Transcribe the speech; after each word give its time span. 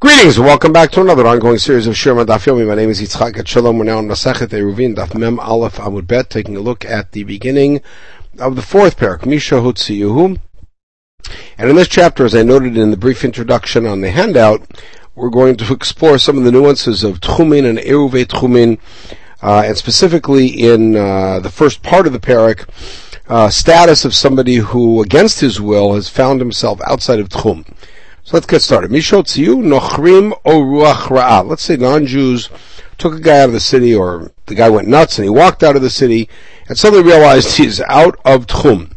Greetings 0.00 0.38
welcome 0.38 0.72
back 0.72 0.90
to 0.92 1.00
another 1.00 1.26
ongoing 1.26 1.58
series 1.58 1.86
of 1.86 1.96
Shir 1.96 2.14
Daf 2.14 2.46
Yomi. 2.46 2.66
My 2.66 2.74
name 2.74 2.90
is 2.90 3.00
Yitzchak 3.00 3.46
Shalom. 3.46 3.78
We're 3.78 3.84
now 3.84 3.98
on 3.98 4.08
Masachet 4.08 4.48
Eruvin 4.48 4.94
Daf 4.94 5.16
Mem 5.16 5.38
Aleph 5.38 5.76
Amud 5.76 6.06
Bet, 6.06 6.30
taking 6.30 6.56
a 6.56 6.60
look 6.60 6.84
at 6.84 7.12
the 7.12 7.24
beginning 7.24 7.80
of 8.38 8.56
the 8.56 8.62
fourth 8.62 8.96
parak, 8.96 9.26
Misha. 9.26 9.58
And 11.58 11.70
in 11.70 11.76
this 11.76 11.88
chapter, 11.88 12.24
as 12.24 12.34
I 12.34 12.42
noted 12.42 12.76
in 12.76 12.90
the 12.90 12.96
brief 12.96 13.24
introduction 13.24 13.86
on 13.86 14.00
the 14.00 14.10
handout, 14.10 14.62
we're 15.14 15.30
going 15.30 15.56
to 15.56 15.72
explore 15.72 16.18
some 16.18 16.38
of 16.38 16.44
the 16.44 16.52
nuances 16.52 17.04
of 17.04 17.20
Tchumin 17.20 17.68
and 17.68 17.78
Eruve 17.78 18.26
Tchumin, 18.26 18.78
uh, 19.42 19.62
and 19.66 19.76
specifically 19.76 20.46
in 20.48 20.96
uh, 20.96 21.40
the 21.40 21.50
first 21.50 21.82
part 21.82 22.06
of 22.06 22.12
the 22.12 22.20
parak, 22.20 22.68
uh, 23.28 23.48
status 23.48 24.04
of 24.04 24.14
somebody 24.14 24.56
who, 24.56 25.02
against 25.02 25.40
his 25.40 25.60
will, 25.60 25.94
has 25.94 26.08
found 26.08 26.40
himself 26.40 26.80
outside 26.86 27.20
of 27.20 27.28
Tchum. 27.28 27.66
So 28.24 28.36
let's 28.36 28.46
get 28.46 28.62
started. 28.62 28.90
Mishotziu 28.90 29.56
nochrim 29.62 30.32
o 30.44 30.60
ruach 30.60 31.08
ra'ah. 31.08 31.44
Let's 31.44 31.62
say 31.62 31.76
non-Jews 31.76 32.50
took 32.96 33.14
a 33.14 33.20
guy 33.20 33.40
out 33.40 33.48
of 33.48 33.52
the 33.52 33.60
city, 33.60 33.94
or 33.94 34.30
the 34.46 34.54
guy 34.54 34.70
went 34.70 34.86
nuts 34.86 35.18
and 35.18 35.24
he 35.24 35.30
walked 35.30 35.64
out 35.64 35.74
of 35.74 35.82
the 35.82 35.90
city, 35.90 36.28
and 36.68 36.78
suddenly 36.78 37.04
realized 37.04 37.56
he's 37.56 37.80
out 37.80 38.16
of 38.24 38.46
Tchum. 38.46 38.92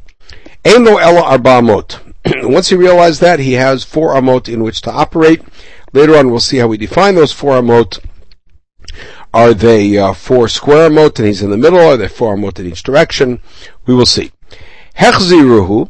Ein 0.63 0.85
lo 0.85 0.97
ela 0.97 1.21
arba 1.21 1.61
amot. 1.61 1.99
Once 2.51 2.69
he 2.69 2.75
realized 2.75 3.21
that, 3.21 3.39
he 3.39 3.53
has 3.53 3.83
four 3.83 4.13
amot 4.13 4.47
in 4.47 4.63
which 4.63 4.81
to 4.81 4.91
operate. 4.91 5.41
Later 5.91 6.17
on, 6.17 6.29
we'll 6.29 6.39
see 6.39 6.57
how 6.57 6.67
we 6.67 6.77
define 6.77 7.15
those 7.15 7.31
four 7.31 7.59
amot. 7.59 7.99
Are 9.33 9.53
they 9.53 9.97
uh, 9.97 10.13
four 10.13 10.47
square 10.47 10.89
amot 10.89 11.17
and 11.19 11.27
he's 11.27 11.41
in 11.41 11.49
the 11.49 11.57
middle? 11.57 11.79
Are 11.79 11.97
they 11.97 12.07
four 12.07 12.35
amot 12.35 12.59
in 12.59 12.67
each 12.67 12.83
direction? 12.83 13.41
We 13.85 13.95
will 13.95 14.05
see. 14.05 14.31
Hechziruhu. 14.97 15.89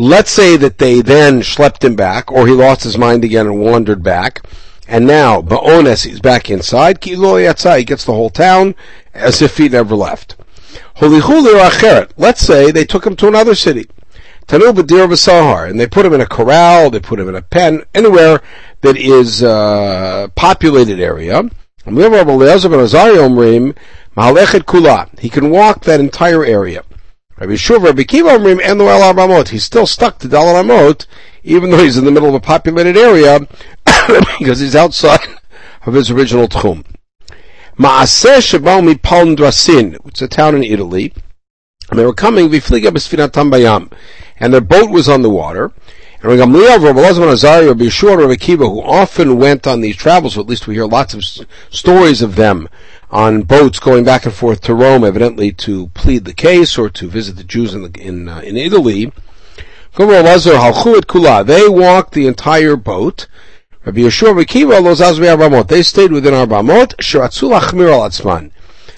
Let's 0.00 0.30
say 0.30 0.56
that 0.58 0.78
they 0.78 1.00
then 1.00 1.40
schlepped 1.40 1.82
him 1.82 1.96
back, 1.96 2.30
or 2.30 2.46
he 2.46 2.52
lost 2.52 2.84
his 2.84 2.96
mind 2.96 3.24
again 3.24 3.46
and 3.46 3.58
wandered 3.58 4.00
back, 4.00 4.46
and 4.86 5.08
now, 5.08 5.42
Ba'ones, 5.42 6.06
he's 6.06 6.20
back 6.20 6.48
inside, 6.48 7.00
Kilo 7.00 7.34
Yatzai, 7.34 7.78
he 7.78 7.84
gets 7.84 8.04
the 8.04 8.12
whole 8.12 8.30
town, 8.30 8.76
as 9.12 9.42
if 9.42 9.56
he 9.56 9.68
never 9.68 9.96
left. 9.96 10.36
Let's 11.00 12.40
say 12.40 12.70
they 12.70 12.84
took 12.84 13.04
him 13.04 13.16
to 13.16 13.26
another 13.26 13.56
city. 13.56 13.86
Tanu 14.46 14.72
Badir 14.72 15.08
Sahar, 15.08 15.68
and 15.68 15.80
they 15.80 15.88
put 15.88 16.06
him 16.06 16.12
in 16.12 16.20
a 16.20 16.26
corral, 16.26 16.90
they 16.90 17.00
put 17.00 17.18
him 17.18 17.28
in 17.28 17.34
a 17.34 17.42
pen, 17.42 17.82
anywhere 17.92 18.40
that 18.82 18.96
is 18.96 19.42
a 19.42 19.50
uh, 19.50 20.28
populated 20.28 21.00
area. 21.00 21.42
He 21.84 21.90
can 25.28 25.50
walk 25.50 25.80
that 25.80 25.98
entire 25.98 26.44
area. 26.44 26.84
Rabbi 27.40 27.52
Shuv, 27.52 27.84
Rabbi 27.84 28.02
Kiva 28.02 28.30
and 28.30 28.60
El 28.80 29.14
Ramot. 29.14 29.48
He's 29.48 29.62
still 29.62 29.86
stuck 29.86 30.18
to 30.18 30.28
Dal 30.28 30.54
Ramot, 30.54 31.06
even 31.44 31.70
though 31.70 31.84
he's 31.84 31.96
in 31.96 32.04
the 32.04 32.10
middle 32.10 32.28
of 32.28 32.34
a 32.34 32.40
populated 32.40 32.96
area, 32.96 33.38
because 34.38 34.58
he's 34.58 34.74
outside 34.74 35.20
of 35.86 35.94
his 35.94 36.10
original 36.10 36.48
Tchum. 36.48 36.84
Maaseh 37.78 38.38
Shabal 38.38 38.92
Mipal 38.92 39.36
Drasin, 39.36 39.96
which 40.04 40.16
is 40.16 40.22
a 40.22 40.28
town 40.28 40.56
in 40.56 40.64
Italy, 40.64 41.14
and 41.90 41.98
they 41.98 42.04
were 42.04 42.12
coming, 42.12 42.48
Vifliga 42.48 42.88
Besfinatam 42.88 43.52
Bayam, 43.52 43.92
and 44.40 44.52
their 44.52 44.60
boat 44.60 44.90
was 44.90 45.08
on 45.08 45.22
the 45.22 45.30
water, 45.30 45.70
and 46.20 46.32
Gamliel, 46.32 46.82
Rabbi 46.82 46.98
Lazman 46.98 47.32
Azari, 47.32 47.68
Rabbi 47.68 47.84
Yeshua, 47.84 48.18
Rabbi 48.18 48.34
Kiva, 48.34 48.68
who 48.68 48.82
often 48.82 49.38
went 49.38 49.68
on 49.68 49.80
these 49.80 49.94
travels, 49.94 50.36
or 50.36 50.40
at 50.40 50.48
least 50.48 50.66
we 50.66 50.74
hear 50.74 50.86
lots 50.86 51.14
of 51.14 51.22
stories 51.70 52.20
of 52.20 52.34
them, 52.34 52.68
on 53.10 53.42
boats 53.42 53.78
going 53.78 54.04
back 54.04 54.24
and 54.24 54.34
forth 54.34 54.60
to 54.62 54.74
Rome, 54.74 55.04
evidently 55.04 55.52
to 55.52 55.88
plead 55.88 56.24
the 56.24 56.34
case 56.34 56.76
or 56.76 56.88
to 56.90 57.08
visit 57.08 57.36
the 57.36 57.44
Jews 57.44 57.74
in 57.74 57.82
the, 57.82 58.00
in, 58.00 58.28
uh, 58.28 58.40
in 58.40 58.56
Italy. 58.56 59.12
They 59.96 60.04
walked 60.04 62.12
the 62.12 62.26
entire 62.26 62.76
boat. 62.76 63.26
Rabbi 63.84 64.00
Yeshua, 64.00 65.68
They 65.68 65.82
stayed 65.82 66.12
within 66.12 66.34
our 66.34 66.46
bamot. 66.46 68.50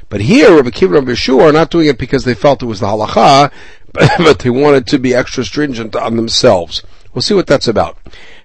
But 0.09 0.21
here, 0.23 0.57
Rabbi 0.57 0.71
Kiva 0.71 0.99
and 0.99 1.07
Yeshua 1.07 1.49
are 1.49 1.53
not 1.53 1.71
doing 1.71 1.87
it 1.87 1.99
because 1.99 2.25
they 2.25 2.35
felt 2.35 2.63
it 2.63 2.67
was 2.67 2.81
the 2.81 2.87
halacha, 2.87 3.53
but 3.93 4.41
they 4.41 4.51
wanted 4.51 4.89
to 4.89 4.99
be 4.99 5.15
extra 5.15 5.45
stringent 5.45 5.95
on 5.95 6.17
themselves. 6.17 6.83
We'll 7.15 7.23
see 7.23 7.35
what 7.35 7.47
that's 7.47 7.69
about. 7.69 7.99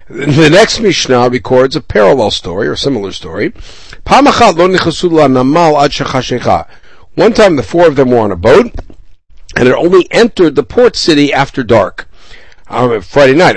The 0.08 0.52
next 0.52 0.80
Mishnah 0.80 1.30
records 1.30 1.76
a 1.76 1.82
parallel 1.82 2.30
story 2.30 2.68
or 2.68 2.76
similar 2.76 3.12
story. 3.12 3.54
One 7.16 7.34
time 7.34 7.56
the 7.56 7.64
four 7.64 7.88
of 7.88 7.96
them 7.96 8.12
were 8.12 8.20
on 8.20 8.32
a 8.32 8.36
boat 8.36 8.74
and 9.56 9.68
it 9.68 9.74
only 9.74 10.08
entered 10.12 10.56
the 10.56 10.64
port 10.64 10.96
city 10.96 11.34
after 11.34 11.64
dark. 11.64 12.08
Um, 12.68 13.02
Friday 13.02 13.36
night. 13.36 13.56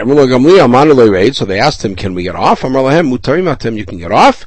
So 1.35 1.45
they 1.45 1.59
asked 1.59 1.85
him, 1.85 1.97
can 1.97 2.15
we 2.15 2.23
get 2.23 2.35
off? 2.35 2.63
You 2.63 3.85
can 3.85 3.99
get 3.99 4.13
off. 4.13 4.47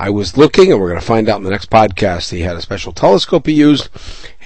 I 0.00 0.10
was 0.10 0.36
looking, 0.36 0.70
and 0.70 0.80
we're 0.80 0.88
going 0.88 1.00
to 1.00 1.06
find 1.06 1.28
out 1.28 1.38
in 1.38 1.42
the 1.42 1.50
next 1.50 1.70
podcast. 1.70 2.30
He 2.30 2.40
had 2.42 2.56
a 2.56 2.62
special 2.62 2.92
telescope 2.92 3.46
he 3.46 3.54
used, 3.54 3.88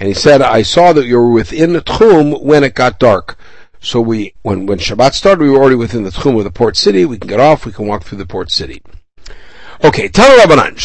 and 0.00 0.08
he 0.08 0.14
said, 0.14 0.40
"I 0.40 0.62
saw 0.62 0.94
that 0.94 1.04
you 1.04 1.16
were 1.16 1.30
within 1.30 1.74
the 1.74 1.82
tchum 1.82 2.42
when 2.42 2.64
it 2.64 2.74
got 2.74 2.98
dark." 2.98 3.36
So 3.82 4.00
we, 4.00 4.32
when 4.42 4.66
when 4.66 4.78
Shabbat 4.78 5.12
started, 5.12 5.42
we 5.42 5.50
were 5.50 5.58
already 5.58 5.74
within 5.74 6.04
the 6.04 6.10
tchum 6.10 6.38
of 6.38 6.44
the 6.44 6.52
port 6.52 6.76
city. 6.76 7.04
We 7.04 7.18
can 7.18 7.28
get 7.28 7.40
off. 7.40 7.66
We 7.66 7.72
can 7.72 7.88
walk 7.88 8.04
through 8.04 8.18
the 8.18 8.26
port 8.26 8.52
city. 8.52 8.80
Okay, 9.84 10.06
tell 10.06 10.38
Rabbanan. 10.38 10.78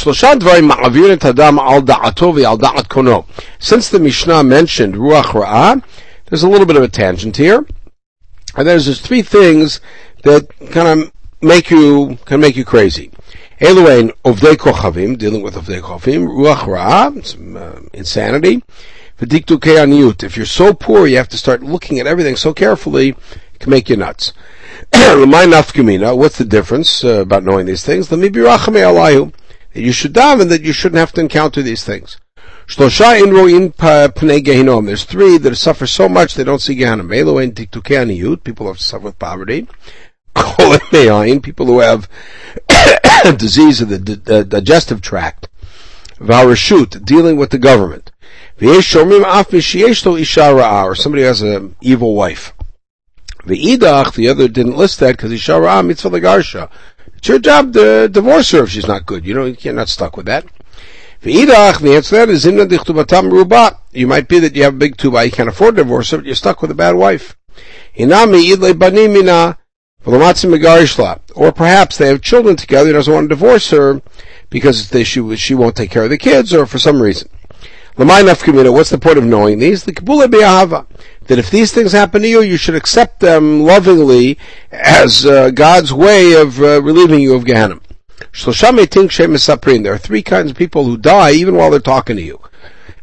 al 1.60 1.82
da'ato 1.84 2.44
al 2.44 2.58
da'at 2.58 2.88
kono. 2.88 3.28
Since 3.60 3.90
the 3.90 4.00
Mishnah 4.00 4.44
mentioned 4.44 4.96
ruach 4.96 5.26
ra'ah, 5.26 5.84
there's 6.26 6.42
a 6.42 6.50
little 6.50 6.66
bit 6.66 6.76
of 6.76 6.82
a 6.82 6.88
tangent 6.88 7.38
here, 7.38 7.68
and 8.56 8.68
there's 8.68 8.86
just 8.86 9.06
three 9.06 9.22
things 9.22 9.80
that 10.24 10.50
kind 10.72 10.88
of 10.88 11.12
make 11.40 11.70
you 11.70 12.18
can 12.26 12.40
make 12.40 12.56
you 12.56 12.66
crazy. 12.66 13.12
Eluain 13.62 14.12
Ovdei 14.26 14.56
Kochavim, 14.56 15.20
dealing 15.20 15.44
with 15.44 15.54
Ovdei 15.54 15.82
Kochavim, 15.82 16.28
Ruach 16.28 16.66
Ra, 16.66 17.12
uh, 17.60 17.80
insanity. 17.94 18.64
If 19.20 20.38
you're 20.38 20.46
so 20.46 20.74
poor, 20.74 21.08
you 21.08 21.18
have 21.18 21.30
to 21.30 21.38
start 21.38 21.64
looking 21.64 22.00
at 22.00 22.08
everything 22.08 22.36
so 22.36 22.54
carefully, 22.54 23.10
it 23.10 23.60
can 23.60 23.70
make 23.72 23.90
you 23.90 23.98
nuts. 23.98 24.34
Nafkamina, 24.94 26.16
what's 26.18 26.38
the 26.38 26.46
difference 26.46 27.04
uh, 27.04 27.22
about 27.22 27.44
knowing 27.44 27.66
these 27.66 27.84
things? 27.84 28.12
Let 28.12 28.20
me 28.20 28.30
be. 28.30 28.42
That 28.42 29.32
you 29.74 29.92
should 29.92 30.14
daven 30.14 30.50
that 30.50 30.62
you 30.62 30.74
shouldn't 30.74 31.00
have 31.00 31.12
to 31.14 31.22
encounter 31.22 31.62
these 31.62 31.84
things. 31.84 32.18
There's 32.76 32.88
three 35.06 35.38
that 35.38 35.56
suffer 35.56 35.88
so 35.88 36.10
much 36.10 36.36
they 36.36 36.44
don't 36.44 36.62
see. 36.62 36.76
Eluain 36.76 37.54
diktu 37.54 37.82
Ke'aniyut, 37.82 38.44
people 38.44 38.68
have 38.68 38.80
suffer 38.80 39.06
with 39.06 39.20
poverty 39.20 39.68
people 41.42 41.66
who 41.66 41.80
have 41.80 42.10
disease 43.38 43.82
of 43.82 43.90
the 43.90 44.46
digestive 44.48 45.02
tract. 45.02 45.48
Varashut, 46.20 47.06
dealing 47.06 47.38
with 47.38 47.52
the 47.52 47.58
government. 47.58 48.12
Or 48.60 48.82
somebody 50.96 51.24
has 51.24 51.42
an 51.42 51.76
evil 51.82 52.16
wife. 52.16 52.54
V'idach, 53.46 54.14
the 54.14 54.28
other 54.30 54.48
didn't 54.48 54.76
list 54.76 55.00
that 55.00 55.18
because 55.18 55.32
isha 55.32 55.52
ra'ah 55.52 55.86
mitzvah 55.86 56.10
legarsha. 56.10 56.70
It's 57.16 57.28
your 57.28 57.40
job 57.40 57.74
to 57.74 58.10
divorce 58.10 58.52
her 58.52 58.64
if 58.64 58.70
she's 58.70 58.88
not 58.88 59.06
good. 59.06 59.26
You 59.26 59.34
know, 59.34 59.46
you're 59.46 59.74
not 59.74 59.90
stuck 59.90 60.18
with 60.18 60.26
that. 60.26 60.46
The 61.22 61.42
answer 61.42 62.10
to 62.10 62.16
that 62.16 62.30
is 62.30 62.46
inna 62.46 62.66
dichtubatam. 62.66 63.78
You 63.92 64.08
might 64.08 64.28
be 64.28 64.40
that 64.40 64.56
you 64.56 64.64
have 64.64 64.76
a 64.76 64.78
big 64.78 64.98
tuba, 64.98 65.26
you 65.26 65.32
can't 65.32 65.50
afford 65.50 65.76
to 65.76 65.84
divorce 65.84 66.12
her, 66.12 66.18
but 66.18 66.26
you're 66.26 66.36
stuck 66.36 66.62
with 66.62 66.72
a 66.72 66.76
bad 66.76 66.96
wife. 66.96 67.36
Banimina. 67.96 69.58
Or 71.36 71.52
perhaps 71.52 71.98
they 71.98 72.08
have 72.08 72.22
children 72.22 72.56
together, 72.56 72.88
he 72.88 72.94
doesn't 72.94 73.14
want 73.14 73.26
to 73.26 73.36
divorce 73.36 73.72
her 73.72 74.02
because 74.50 74.90
they, 74.90 75.04
she, 75.04 75.36
she 75.36 75.54
won't 75.54 75.76
take 75.76 75.92
care 75.92 76.04
of 76.06 76.10
the 76.10 76.18
kids 76.18 76.54
or 76.54 76.66
for 76.66 76.80
some 76.80 77.02
reason. 77.02 77.30
What's 77.98 78.90
the 78.92 79.00
point 79.02 79.18
of 79.18 79.24
knowing 79.24 79.58
these? 79.58 79.84
The 79.84 79.92
Kabbalah 79.92 80.28
Be'ahava. 80.28 80.86
That 81.26 81.40
if 81.40 81.50
these 81.50 81.72
things 81.74 81.92
happen 81.92 82.22
to 82.22 82.28
you, 82.28 82.42
you 82.42 82.56
should 82.56 82.76
accept 82.76 83.20
them 83.20 83.64
lovingly 83.64 84.38
as 84.72 85.26
uh, 85.26 85.50
God's 85.50 85.92
way 85.92 86.34
of 86.34 86.62
uh, 86.62 86.82
relieving 86.84 87.22
you 87.22 87.34
of 87.34 87.44
Gehenna. 87.44 87.80
There 88.20 89.94
are 89.94 89.98
three 89.98 90.22
kinds 90.22 90.52
of 90.52 90.58
people 90.58 90.86
who 90.86 90.98
die 90.98 91.32
even 91.32 91.56
while 91.56 91.72
they're 91.72 91.80
talking 91.80 92.16
to 92.18 92.22
you. 92.22 92.40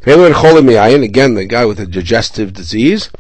Again, 0.07 1.35
the 1.35 1.47
guy 1.49 1.65
with 1.65 1.81
a 1.81 1.87
digestive 1.87 2.53
disease. 2.53 3.11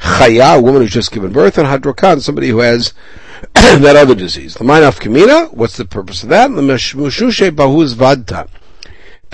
Chaya, 0.00 0.58
a 0.58 0.62
woman 0.62 0.82
who's 0.82 0.92
just 0.92 1.10
given 1.10 1.32
birth, 1.32 1.58
and 1.58 1.66
Hadrokan, 1.66 2.20
somebody 2.20 2.48
who 2.48 2.58
has 2.58 2.92
that 3.54 3.96
other 3.96 4.14
disease. 4.14 4.60
L'maynaf 4.60 5.00
kamina, 5.00 5.52
what's 5.52 5.76
the 5.76 5.84
purpose 5.84 6.22
of 6.22 6.28
that? 6.28 6.50
L'meshushe 6.50 7.50
bahuz 7.50 7.94
vadta. 7.94 8.48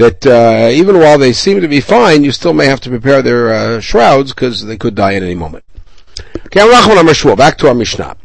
That 0.00 0.26
uh, 0.26 0.70
even 0.72 0.98
while 0.98 1.18
they 1.18 1.34
seem 1.34 1.60
to 1.60 1.68
be 1.68 1.82
fine, 1.82 2.24
you 2.24 2.32
still 2.32 2.54
may 2.54 2.64
have 2.64 2.80
to 2.80 2.88
prepare 2.88 3.20
their 3.20 3.52
uh, 3.52 3.80
shrouds 3.80 4.32
because 4.32 4.64
they 4.64 4.78
could 4.78 4.94
die 4.94 5.14
at 5.14 5.22
any 5.22 5.34
moment. 5.34 5.62
Okay, 6.46 6.66
back 7.36 7.58
to 7.58 7.68
our 7.68 7.74
Mishnah. 7.74 8.16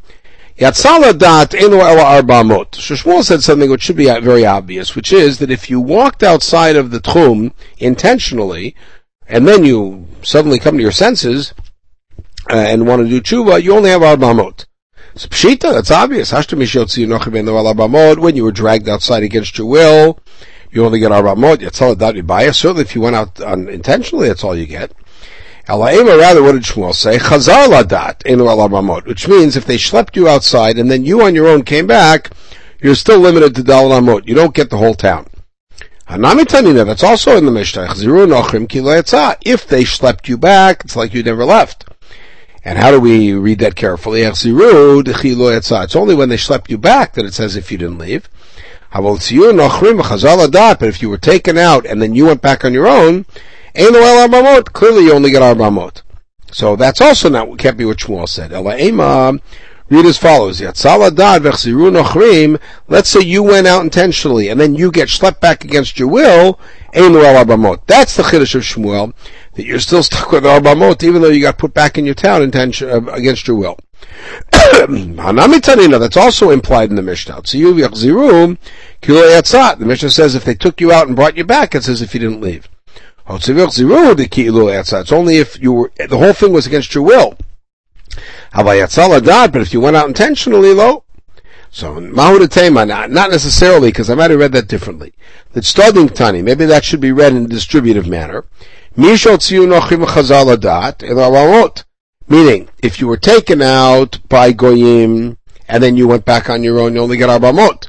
Yatzala 0.58 1.18
dat 1.18 1.54
ela 1.54 2.22
arba'amot. 2.22 2.72
Shmuel 2.72 3.24
said 3.24 3.44
something 3.44 3.70
which 3.70 3.84
should 3.84 3.98
be 3.98 4.06
very 4.06 4.46
obvious, 4.46 4.96
which 4.96 5.12
is 5.12 5.40
that 5.40 5.52
if 5.52 5.70
you 5.70 5.82
walked 5.82 6.24
outside 6.24 6.78
of 6.78 6.92
the 6.92 7.00
tchum 7.00 7.52
intentionally, 7.78 8.74
and 9.28 9.46
then 9.46 9.66
you 9.66 10.08
suddenly 10.22 10.60
come 10.60 10.78
to 10.78 10.82
your 10.82 10.94
senses 10.94 11.54
uh, 12.50 12.56
and 12.56 12.88
want 12.88 13.02
to 13.02 13.10
do 13.10 13.20
tshuva, 13.20 13.62
you 13.62 13.76
only 13.76 13.90
have 13.90 14.02
arba'amot. 14.02 14.66
So 15.16 15.28
pshita, 15.28 15.74
that's 15.74 15.92
obvious. 15.92 16.32
When 18.22 18.36
you 18.36 18.44
were 18.46 18.52
dragged 18.52 18.88
outside 18.88 19.24
against 19.24 19.58
your 19.58 19.68
will, 19.68 20.20
you 20.76 20.86
only 20.86 21.00
get 21.00 21.12
arbamot. 21.12 21.62
Certainly, 22.54 22.82
if 22.82 22.96
you 22.96 23.02
went 23.02 23.16
out 23.16 23.40
unintentionally, 23.40 24.28
that's 24.28 24.44
all 24.44 24.56
you 24.56 24.66
get. 24.66 24.92
Elaima, 25.68 26.20
rather, 26.20 26.44
what 26.44 26.52
did 26.52 26.64
Shmuel 26.64 26.94
say? 26.94 27.18
Chazar 27.18 27.68
ladat 27.68 28.22
enu 28.26 28.48
al 28.48 29.02
which 29.02 29.28
means 29.28 29.56
if 29.56 29.66
they 29.66 29.78
schlepped 29.78 30.16
you 30.16 30.28
outside 30.28 30.78
and 30.78 30.92
then 30.92 31.04
you 31.06 31.24
on 31.24 31.34
your 31.34 31.48
own 31.48 31.64
came 31.64 31.88
back, 31.88 32.30
you're 32.82 32.94
still 32.94 33.20
limited 33.20 33.56
to 33.56 33.64
dal 33.64 33.90
amot. 33.90 34.28
You 34.28 34.36
don't 34.36 34.54
get 34.54 34.70
the 34.70 34.78
whole 34.78 34.94
town. 34.94 35.26
Hanami 36.08 36.86
that's 36.86 37.04
also 37.04 37.36
in 37.36 37.46
the 37.46 37.52
Mishnah. 37.52 37.88
If 37.90 37.98
they 39.68 39.84
schlepped 39.84 40.28
you 40.28 40.38
back, 40.38 40.86
it's 40.86 40.96
like 40.96 41.16
you 41.16 41.24
never 41.24 41.46
left. 41.46 41.86
And 42.64 42.78
how 42.78 42.92
do 42.92 43.00
we 43.00 43.34
read 43.34 43.58
that 43.60 43.76
carefully? 43.76 44.22
It's 44.22 44.46
only 44.46 46.16
when 46.16 46.30
they 46.30 46.38
schlepped 46.38 46.70
you 46.70 46.78
back 46.78 47.14
that 47.14 47.26
it 47.26 47.34
says 47.34 47.56
if 47.56 47.72
you 47.72 47.80
didn't 47.80 47.98
leave. 47.98 48.30
But 48.96 50.88
if 50.88 51.02
you 51.02 51.10
were 51.10 51.18
taken 51.18 51.58
out 51.58 51.86
and 51.86 52.02
then 52.02 52.16
you 52.16 52.28
went 52.28 52.42
back 52.42 52.64
on 52.64 52.74
your 52.74 52.88
own, 52.88 53.26
Clearly 53.76 55.04
you 55.04 55.14
only 55.14 55.32
get 55.32 55.42
arbamot. 55.42 56.02
So 56.52 56.78
that's 56.78 57.02
also 57.02 57.28
not, 57.28 57.58
can't 57.58 57.76
be 57.76 57.84
what 57.84 57.98
Shmuel 57.98 58.30
said. 58.30 58.54
Read 59.88 60.06
as 60.06 60.18
follows. 60.18 60.62
Let's 60.62 60.80
say 63.10 63.20
you 63.20 63.44
went 63.44 63.68
out 63.68 63.84
intentionally 63.84 64.48
and 64.48 64.60
then 64.60 64.76
you 64.76 64.92
get 64.92 65.10
schlepped 65.10 65.42
back 65.42 65.66
against 65.66 66.00
your 66.00 66.08
will. 66.08 66.58
That's 66.94 68.16
the 68.16 68.24
chiddush 68.24 68.56
of 68.56 68.64
Shmuel, 68.64 69.14
that 69.56 69.66
you're 69.66 69.80
still 69.80 70.04
stuck 70.04 70.32
with 70.32 70.46
arbamot 70.46 71.04
even 71.04 71.22
though 71.22 71.28
you 71.28 71.42
got 71.42 71.58
put 71.58 71.74
back 71.74 71.98
in 71.98 72.06
your 72.06 72.16
town 72.16 72.42
intention, 72.42 72.90
uh, 72.90 73.02
against 73.12 73.46
your 73.48 73.58
will. 73.58 73.78
That's 76.00 76.18
also 76.18 76.50
implied 76.50 76.90
in 76.90 76.96
the 76.96 77.02
Mishnah. 77.02 77.42
The 77.42 78.58
Mishnah 79.80 80.10
says 80.10 80.36
if 80.36 80.46
they 80.46 80.56
took 80.56 80.82
you 80.82 80.92
out 80.92 81.08
and 81.08 81.16
brought 81.16 81.38
you 81.38 81.44
back, 81.44 81.76
it 81.76 81.84
says 81.84 82.02
if 82.02 82.14
you 82.14 82.20
didn't 82.20 82.42
leave. 82.42 82.68
It's 83.28 85.12
only 85.12 85.38
if 85.38 85.60
you 85.60 85.74
were, 85.74 85.92
the 85.98 86.18
whole 86.18 86.34
thing 86.34 86.54
was 86.54 86.68
against 86.68 86.94
your 86.94 87.04
will. 87.04 87.38
But 88.54 88.78
if 88.78 89.74
you 89.74 89.82
went 89.82 89.96
out 89.96 90.08
intentionally, 90.08 90.74
lo. 90.74 91.04
So, 91.72 92.00
Mahud 92.00 92.56
not, 92.56 93.12
not 93.12 93.32
necessarily, 93.32 93.90
because 93.90 94.10
I 94.10 94.16
might 94.16 94.32
have 94.32 94.40
read 94.40 94.54
that 94.54 94.70
differently. 94.70 95.14
The 95.52 95.62
studying 95.62 96.08
tani, 96.08 96.42
maybe 96.42 96.66
that 96.66 96.86
should 96.86 97.02
be 97.02 97.12
read 97.12 97.34
in 97.34 97.46
a 97.46 97.50
distributive 97.50 98.08
manner. 98.08 98.46
Meaning, 102.28 102.70
if 102.82 103.00
you 103.00 103.08
were 103.08 103.18
taken 103.18 103.62
out 103.62 104.20
by 104.28 104.52
Goyim, 104.52 105.38
and 105.68 105.84
then 105.84 105.98
you 105.98 106.08
went 106.08 106.26
back 106.26 106.50
on 106.50 106.64
your 106.64 106.80
own, 106.80 106.96
you 106.96 107.02
only 107.02 107.18
get 107.18 107.30
Arbamot. 107.30 107.88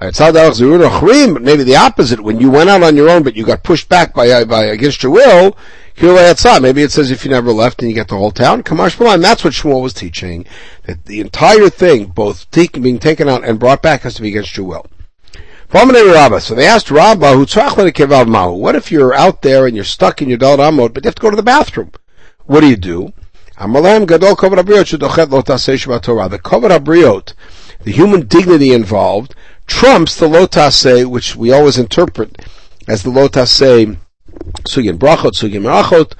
Maybe 0.00 1.64
the 1.64 1.76
opposite. 1.76 2.20
When 2.20 2.40
you 2.40 2.50
went 2.50 2.70
out 2.70 2.82
on 2.82 2.96
your 2.96 3.08
own, 3.08 3.24
but 3.24 3.34
you 3.34 3.44
got 3.44 3.64
pushed 3.64 3.88
back 3.88 4.14
by, 4.14 4.28
uh, 4.30 4.44
by 4.44 4.66
against 4.66 5.02
your 5.02 5.10
will, 5.10 5.56
maybe 6.00 6.82
it 6.82 6.92
says 6.92 7.10
if 7.10 7.24
you 7.24 7.30
never 7.30 7.50
left 7.50 7.82
and 7.82 7.90
you 7.90 7.94
get 7.94 8.06
the 8.08 8.16
whole 8.16 8.30
town. 8.30 8.62
Kamash 8.62 9.22
That's 9.22 9.42
what 9.42 9.54
Shmuel 9.54 9.82
was 9.82 9.92
teaching. 9.92 10.46
That 10.84 11.06
the 11.06 11.20
entire 11.20 11.68
thing, 11.68 12.06
both 12.06 12.48
being 12.52 13.00
taken 13.00 13.28
out 13.28 13.42
and 13.42 13.58
brought 13.58 13.82
back, 13.82 14.02
has 14.02 14.14
to 14.14 14.22
be 14.22 14.28
against 14.28 14.56
your 14.56 14.66
will. 14.66 14.86
So 15.70 16.54
they 16.54 16.66
asked 16.66 16.90
Rabbah, 16.90 17.36
what 18.52 18.76
if 18.76 18.92
you're 18.92 19.14
out 19.14 19.42
there 19.42 19.66
and 19.66 19.74
you're 19.74 19.84
stuck 19.84 20.22
in 20.22 20.28
your 20.28 20.38
Dal 20.38 20.56
Amot, 20.58 20.94
but 20.94 21.04
you 21.04 21.08
have 21.08 21.16
to 21.16 21.20
go 21.20 21.30
to 21.30 21.36
the 21.36 21.42
bathroom? 21.42 21.90
What 22.46 22.60
do 22.60 22.68
you 22.68 22.76
do? 22.76 23.12
The 23.58 23.64
Kovad 26.44 27.34
the 27.82 27.92
human 27.92 28.26
dignity 28.26 28.72
involved, 28.72 29.34
trumps 29.66 30.14
the 30.16 30.28
lotase, 30.28 31.06
which 31.06 31.34
we 31.34 31.50
always 31.50 31.76
interpret 31.76 32.40
as 32.86 33.02
the 33.02 33.10
lotase 33.10 33.98
sugin 34.62 34.96
brachot, 34.96 35.32
sugin 35.32 35.62
merachot, 35.62 36.12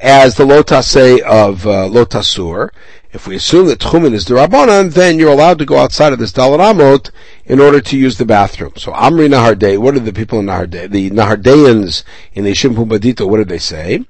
as 0.00 0.34
the 0.34 0.44
lotase 0.44 1.20
of 1.20 1.64
uh, 1.66 1.88
lotasur. 1.88 2.70
If 3.12 3.28
we 3.28 3.36
assume 3.36 3.68
that 3.68 3.78
tchumen 3.78 4.12
is 4.12 4.24
the 4.24 4.34
rabbanon, 4.34 4.92
then 4.92 5.20
you're 5.20 5.30
allowed 5.30 5.58
to 5.60 5.64
go 5.64 5.78
outside 5.78 6.12
of 6.12 6.18
this 6.18 6.32
dalar 6.32 7.12
in 7.44 7.60
order 7.60 7.80
to 7.80 7.96
use 7.96 8.18
the 8.18 8.24
bathroom. 8.24 8.72
So 8.76 8.90
Amri 8.92 9.28
Nahardei, 9.28 9.78
what 9.78 9.94
did 9.94 10.04
the 10.04 10.12
people 10.12 10.40
in 10.40 10.46
Nahardei, 10.46 10.90
the 10.90 11.10
Nahardeians 11.10 12.02
in 12.32 12.42
the 12.42 12.50
Yishim 12.50 12.74
Badito, 12.74 13.28
what 13.28 13.36
did 13.36 13.48
they 13.48 13.58
say? 13.58 14.04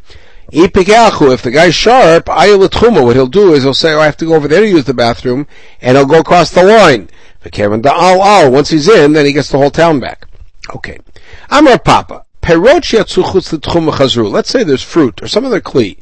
If 0.51 0.73
the 0.73 1.51
guy's 1.53 1.75
sharp, 1.75 2.29
what 2.29 3.17
he'll 3.17 3.27
do 3.27 3.53
is 3.55 3.63
he'll 3.63 3.75
say, 3.75 3.93
oh, 3.93 4.01
I 4.01 4.07
have 4.07 4.17
to 4.19 4.27
go 4.27 4.35
over 4.35 4.49
there 4.49 4.61
to 4.61 4.69
use 4.69 4.85
the 4.85 4.95
bathroom, 4.95 5.47
and 5.81 5.97
he'll 5.97 6.07
go 6.07 6.21
across 6.21 6.51
the 6.51 6.63
line. 6.63 7.09
Once 7.45 8.71
he's 8.71 8.89
in, 8.89 9.13
then 9.13 9.27
he 9.27 9.33
gets 9.33 9.49
the 9.49 9.59
whole 9.59 9.71
town 9.71 10.01
back. 10.01 10.27
Okay. 10.75 10.99
Amar 11.51 11.79
Papa. 11.79 12.25
Let's 12.45 12.89
say 14.51 14.65
there's 14.65 14.83
fruit 14.83 15.23
or 15.23 15.29
some 15.29 15.45
other 15.45 15.61
kli 15.61 15.99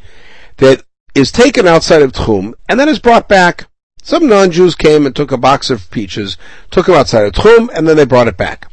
that 0.57 0.83
is 1.15 1.31
taken 1.31 1.67
outside 1.67 2.01
of 2.03 2.13
Tchum 2.13 2.55
and 2.69 2.81
then 2.81 2.89
is 2.89 2.99
brought 2.99 3.29
back. 3.29 3.67
Some 4.03 4.27
non-Jews 4.27 4.75
came 4.75 5.05
and 5.05 5.15
took 5.15 5.33
a 5.33 5.37
box 5.37 5.69
of 5.69 5.91
peaches, 5.91 6.39
took 6.71 6.87
them 6.87 6.95
outside 6.95 7.27
of 7.27 7.33
Tchum, 7.33 7.69
and 7.75 7.87
then 7.87 7.99
they 7.99 8.07
brought 8.07 8.29
it 8.29 8.39
back. 8.39 8.70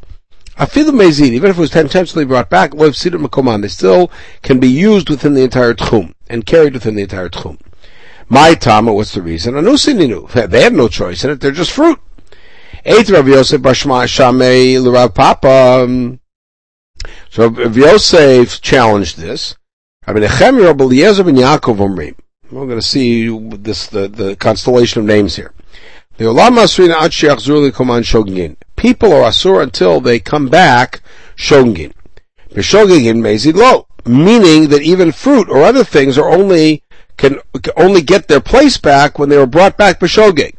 Afilu 0.58 0.90
mezid, 0.90 1.30
even 1.30 1.50
if 1.50 1.56
it 1.56 1.60
was 1.60 1.74
intentionally 1.76 2.24
brought 2.24 2.50
back, 2.50 2.72
they 2.72 2.90
still 3.68 4.10
can 4.42 4.58
be 4.58 4.68
used 4.68 5.08
within 5.08 5.34
the 5.34 5.42
entire 5.42 5.72
Tchum 5.72 6.14
and 6.28 6.44
carried 6.44 6.74
within 6.74 6.96
the 6.96 7.02
entire 7.02 7.28
Tchum. 7.28 7.60
My 8.28 8.54
Tama, 8.54 8.92
what's 8.92 9.14
the 9.14 9.22
reason? 9.22 9.54
They 9.54 10.62
have 10.62 10.72
no 10.72 10.88
choice 10.88 11.24
in 11.24 11.30
it, 11.30 11.40
they're 11.40 11.52
just 11.52 11.70
fruit. 11.70 12.00
Rav 12.84 13.28
Yosef 13.28 13.60
Shamei 13.60 14.82
L'Rav 14.82 15.14
Papa. 15.14 15.84
Um, 15.84 16.20
so 17.30 17.48
Rav 17.48 17.76
Yosef 17.76 18.60
challenged 18.60 19.16
this. 19.16 19.56
Rabbi 20.06 20.20
Nechemi 20.20 20.64
Rabbi 20.64 20.84
Eliezer 20.84 21.22
ben 21.22 21.36
Yaakov 21.36 21.76
Omrim. 21.76 22.16
We're 22.50 22.66
going 22.66 22.80
to 22.80 22.82
see 22.82 23.28
this 23.56 23.86
the, 23.88 24.08
the 24.08 24.36
constellation 24.36 25.00
of 25.00 25.06
names 25.06 25.36
here. 25.36 25.52
People 26.18 26.38
are 26.40 26.50
asur 29.30 29.62
until 29.62 30.00
they 30.00 30.18
come 30.20 30.48
back 30.48 31.00
Shogin. 31.36 31.92
B'Shogin. 32.50 33.84
Meaning 34.06 34.68
that 34.68 34.82
even 34.82 35.12
fruit 35.12 35.48
or 35.48 35.62
other 35.62 35.84
things 35.84 36.18
are 36.18 36.28
only 36.28 36.82
can, 37.16 37.38
can 37.62 37.72
only 37.76 38.02
get 38.02 38.26
their 38.26 38.40
place 38.40 38.78
back 38.78 39.18
when 39.18 39.28
they 39.28 39.38
were 39.38 39.46
brought 39.46 39.76
back 39.76 40.00
b'Shogeg. 40.00 40.54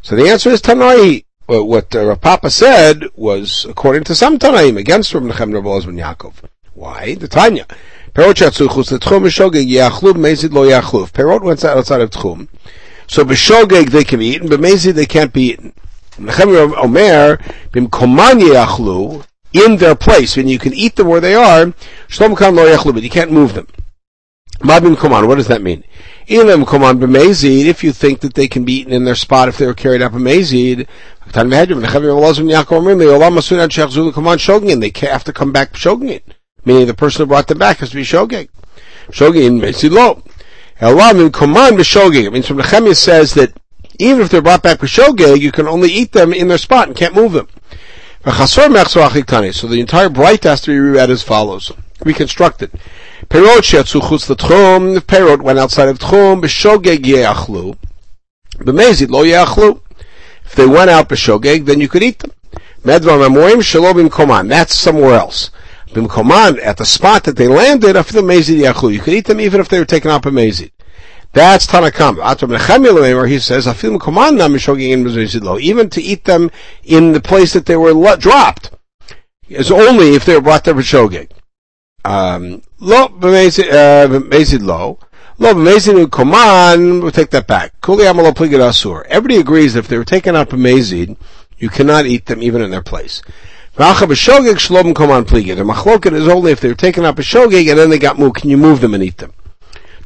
So 0.00 0.16
the 0.16 0.28
answer 0.28 0.48
is 0.50 0.62
Tanai 0.62 1.24
what 1.48 1.94
uh, 1.94 2.14
Papa 2.16 2.50
said 2.50 3.04
was 3.14 3.66
according 3.68 4.04
to 4.04 4.14
some 4.14 4.38
Tanaim 4.38 4.78
against 4.78 5.14
Rabbi 5.14 5.28
Nechem 5.28 5.54
Rabbi 5.54 5.68
Yaakov. 5.68 6.34
Why? 6.74 7.14
The 7.14 7.26
Tanya. 7.26 7.66
Perot 8.14 8.38
the 8.38 8.98
tchum 8.98 9.22
b'shogeg 9.22 9.66
yachlub 9.66 10.14
mezid 10.14 10.52
lo 10.52 10.68
yachlub. 10.68 11.10
Perot 11.12 11.42
went 11.42 11.64
outside 11.64 12.00
of 12.00 12.10
tchum. 12.10 12.48
So 13.08 13.24
b'shogeg 13.24 13.90
they 13.90 14.04
can 14.04 14.18
be 14.18 14.26
eaten, 14.26 14.48
but 14.48 14.60
mezid 14.60 14.92
they 14.94 15.06
can't 15.06 15.32
be 15.32 15.52
eaten. 15.52 15.72
Omer 16.18 17.38
bim 17.72 17.88
koman 17.88 18.40
yachlu 18.40 19.24
in 19.52 19.76
their 19.76 19.94
place 19.94 20.36
when 20.36 20.46
you 20.46 20.58
can 20.58 20.74
eat 20.74 20.96
them 20.96 21.08
where 21.08 21.20
they 21.20 21.34
are. 21.34 21.72
Shlom 22.08 22.36
kan 22.36 22.54
lo 22.54 22.66
yachlu, 22.66 22.92
but 22.92 23.02
you 23.02 23.08
can't 23.08 23.32
move 23.32 23.54
them. 23.54 23.66
Mabim 24.60 24.94
koman. 24.94 25.26
What 25.26 25.36
does 25.36 25.48
that 25.48 25.62
mean? 25.62 25.84
Ilim 26.28 26.64
koman 26.66 26.98
b'mezid. 27.00 27.64
If 27.64 27.82
you 27.82 27.92
think 27.92 28.20
that 28.20 28.34
they 28.34 28.46
can 28.46 28.66
be 28.66 28.80
eaten 28.80 28.92
in 28.92 29.04
their 29.04 29.14
spot 29.14 29.48
if 29.48 29.56
they 29.56 29.66
were 29.66 29.72
carried 29.72 30.02
up 30.02 30.12
a 30.12 30.16
mezid, 30.16 30.86
they 31.32 31.40
have 35.10 35.24
to 35.24 35.32
come 35.32 35.52
back 35.52 35.72
shogin, 35.72 36.22
meaning 36.64 36.86
the 36.86 36.94
person 36.94 37.22
who 37.22 37.26
brought 37.26 37.46
them 37.46 37.58
back 37.58 37.78
has 37.78 37.90
to 37.90 37.96
be 37.96 38.02
shogin. 38.02 38.48
Shogin 39.10 39.60
metzilo. 39.60 40.22
Elamim 40.80 41.32
command 41.32 41.76
b'shogig. 41.76 42.24
It 42.24 42.32
means 42.32 42.46
from 42.46 42.58
Nehemiah 42.58 42.94
says 42.94 43.34
that 43.34 43.52
even 43.98 44.20
if 44.22 44.30
they're 44.30 44.40
brought 44.42 44.62
back 44.62 44.78
b'shogig, 44.78 45.40
you 45.40 45.50
can 45.50 45.66
only 45.66 45.90
eat 45.90 46.12
them 46.12 46.32
in 46.32 46.48
their 46.48 46.58
spot 46.58 46.88
and 46.88 46.96
can't 46.96 47.14
move 47.14 47.32
them. 47.32 47.48
So 48.24 48.32
the 48.32 49.78
entire 49.80 50.08
braita 50.08 50.44
has 50.44 50.60
to 50.62 50.70
be 50.70 50.78
read 50.78 51.10
as 51.10 51.22
follows. 51.22 51.72
Reconstructed. 52.04 52.70
Perot 53.28 53.62
shetzu 53.62 54.00
chutz 54.00 54.28
l'tchum. 54.28 54.96
If 54.96 55.06
perot 55.06 55.42
went 55.42 55.58
outside 55.58 55.88
of 55.88 55.98
tchum, 55.98 56.42
b'shogeg 56.42 57.04
ye'achlu. 57.06 57.76
B'mezid 58.58 59.10
lo 59.10 59.22
ye'achlu. 59.22 59.80
If 60.44 60.54
they 60.54 60.66
went 60.66 60.90
out 60.90 61.08
b'shogeg, 61.08 61.64
then 61.66 61.80
you 61.80 61.88
could 61.88 62.02
eat 62.02 62.20
them. 62.20 62.32
Medvar 62.82 63.18
memorim 63.26 63.62
shalom 63.62 64.08
koman. 64.10 64.48
That's 64.48 64.74
somewhere 64.74 65.14
else. 65.14 65.50
At 65.94 66.76
the 66.76 66.84
spot 66.84 67.24
that 67.24 67.36
they 67.36 67.48
landed, 67.48 67.96
after 67.96 68.20
mezid 68.20 68.60
yachu. 68.60 68.92
You 68.92 69.00
could 69.00 69.14
eat 69.14 69.26
them 69.26 69.40
even 69.40 69.60
if 69.60 69.68
they 69.68 69.78
were 69.78 69.84
taken 69.84 70.10
out 70.10 70.22
b'mezid. 70.22 70.70
That's 71.32 71.66
Tanakam. 71.66 72.16
Where 72.16 73.26
he 73.26 73.38
says, 73.38 73.66
"Afil 73.66 73.98
koman 73.98 74.36
na 74.36 74.48
mishogeg 74.48 75.42
lo." 75.42 75.58
Even 75.58 75.90
to 75.90 76.02
eat 76.02 76.24
them 76.24 76.50
in 76.84 77.12
the 77.12 77.20
place 77.20 77.52
that 77.52 77.66
they 77.66 77.76
were 77.76 78.16
dropped 78.16 78.70
is 79.48 79.70
only 79.70 80.14
if 80.14 80.24
they 80.24 80.34
were 80.34 80.40
brought 80.40 80.64
there 80.64 80.74
b'shogeg. 80.74 81.30
Um, 82.04 82.62
lo 82.78 83.08
b'mezid 83.08 83.72
uh, 83.72 84.64
lo. 84.64 84.98
Lo 85.38 85.54
b'mezid 85.54 86.06
koman, 86.06 87.02
we'll 87.02 87.10
take 87.12 87.30
that 87.30 87.46
back. 87.46 87.72
Everybody 87.88 89.36
agrees 89.36 89.74
that 89.74 89.80
if 89.80 89.88
they 89.88 89.98
were 89.98 90.04
taken 90.04 90.34
out 90.34 90.50
b'mezid, 90.50 91.16
you 91.58 91.68
cannot 91.68 92.06
eat 92.06 92.26
them 92.26 92.42
even 92.42 92.62
in 92.62 92.70
their 92.70 92.82
place. 92.82 93.22
V'acha 93.78 94.08
b'shogeg 94.08 94.56
shlom 94.56 94.92
koman 94.92 95.24
pligid. 95.24 95.56
The 95.56 95.62
machloket 95.62 96.12
is 96.12 96.26
only 96.26 96.50
if 96.50 96.60
they 96.60 96.66
were 96.66 96.74
taken 96.74 97.04
out 97.04 97.14
b'shogeg 97.14 97.70
and 97.70 97.78
then 97.78 97.90
they 97.90 97.98
got 98.00 98.18
moved, 98.18 98.34
can 98.34 98.50
you 98.50 98.56
move 98.56 98.80
them 98.80 98.92
and 98.92 99.04
eat 99.04 99.18
them? 99.18 99.32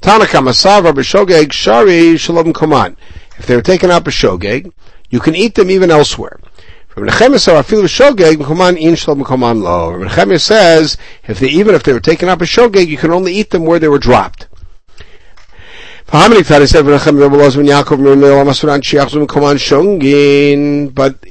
Tanaka 0.03 0.37
masavar 0.37 0.93
b'shogeg 0.93 1.53
shari 1.55 2.19
shalom 2.19 2.53
koman. 2.53 2.97
If 3.39 3.47
they 3.47 3.57
were 3.57 3.63
taken 3.63 3.91
out 3.91 4.05
b'shogeg, 4.05 4.71
you 5.09 5.21
can 5.21 5.35
eat 5.35 5.55
them 5.55 5.71
even 5.71 5.91
elsewhere. 5.91 6.39
From 6.89 7.07
Nechemia 7.07 7.39
shogeg 7.89 8.35
mkoman 8.35 8.79
in 8.79 8.95
shalom 8.95 9.25
mkoman 9.25 9.63
lo. 9.63 9.93
Nechemia 10.07 10.39
says 10.39 10.99
if 11.27 11.39
they 11.39 11.49
even 11.49 11.75
if 11.75 11.83
they 11.83 11.95
were 11.95 12.01
taken 12.01 12.29
up 12.29 12.43
a 12.43 12.45
shogeg, 12.45 12.89
you 12.89 12.99
can 12.99 13.11
only 13.11 13.33
eat 13.33 13.49
them 13.49 13.65
where 13.65 13.79
they 13.79 13.89
were 13.89 13.99
dropped. 13.99 14.49
But 16.13 16.29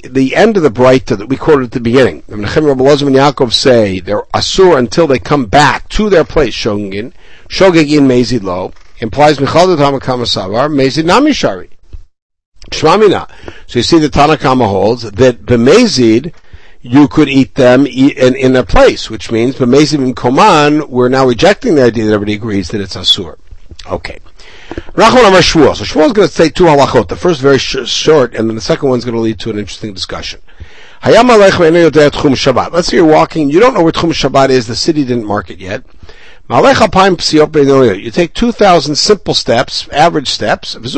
the 0.02 0.34
end 0.34 0.56
of 0.56 0.62
the 0.64 0.72
braita 0.72 1.16
that 1.18 1.28
we 1.28 1.36
quoted 1.36 1.66
at 1.66 1.70
the 1.70 1.78
beginning, 1.78 2.22
Menachem 2.22 2.66
Rabbi 2.66 2.82
Lozman 2.82 3.06
and 3.06 3.14
Yaakov 3.14 3.52
say 3.52 4.00
they're 4.00 4.24
asur 4.34 4.76
until 4.76 5.06
they 5.06 5.20
come 5.20 5.46
back 5.46 5.88
to 5.90 6.10
their 6.10 6.24
place 6.24 6.52
shongin. 6.52 7.12
Shogeg 7.48 7.96
in 7.96 8.08
mezid 8.08 8.42
lo 8.42 8.72
implies 8.98 9.38
michal 9.38 9.68
mezid 9.68 11.04
namishari. 11.04 11.70
Shmamina. 12.72 13.30
So 13.68 13.78
you 13.78 13.84
see 13.84 14.00
the 14.00 14.08
Tanakama 14.08 14.66
holds 14.66 15.08
that 15.12 15.46
b'mezid 15.46 16.34
you 16.80 17.06
could 17.06 17.28
eat 17.28 17.54
them 17.54 17.86
in, 17.86 18.34
in 18.34 18.56
a 18.56 18.64
place, 18.64 19.08
which 19.08 19.30
means 19.30 19.54
b'mezid 19.54 20.02
and 20.02 20.16
koman, 20.16 20.88
we're 20.88 21.08
now 21.08 21.24
rejecting 21.24 21.76
the 21.76 21.84
idea 21.84 22.06
that 22.06 22.14
everybody 22.14 22.34
agrees 22.34 22.70
that 22.70 22.80
it's 22.80 22.96
asur. 22.96 23.38
Okay. 23.88 24.18
Rachman 24.94 25.26
Amar 25.26 25.40
Shmuel. 25.40 25.76
So 25.76 25.84
Shmuel 25.84 26.06
is 26.06 26.12
going 26.12 26.28
to 26.28 26.34
say 26.34 26.48
two 26.48 26.64
halachot. 26.64 27.08
The 27.08 27.16
first 27.16 27.40
very 27.40 27.58
sh- 27.58 27.86
short, 27.86 28.34
and 28.34 28.48
then 28.48 28.56
the 28.56 28.62
second 28.62 28.88
one 28.88 28.98
is 28.98 29.04
going 29.04 29.14
to 29.14 29.20
lead 29.20 29.38
to 29.40 29.50
an 29.50 29.58
interesting 29.58 29.94
discussion. 29.94 30.40
Let's 31.04 31.18
say 32.88 32.96
you're 32.96 33.04
walking, 33.04 33.50
you 33.50 33.58
don't 33.58 33.74
know 33.74 33.82
where 33.82 33.92
Tchum 33.92 34.12
Shabbat 34.12 34.50
is, 34.50 34.68
the 34.68 34.76
city 34.76 35.04
didn't 35.04 35.24
mark 35.24 35.50
it 35.50 35.58
yet. 35.58 35.84
You 36.48 38.10
take 38.10 38.34
2,000 38.34 38.94
simple 38.94 39.34
steps, 39.34 39.88
average 39.88 40.28
steps. 40.28 40.74
That's 40.74 40.94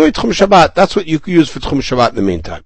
what 0.96 1.06
you 1.06 1.20
use 1.24 1.48
for 1.48 1.60
Tchum 1.60 1.80
Shabbat 1.80 2.10
in 2.10 2.16
the 2.16 2.22
meantime. 2.22 2.64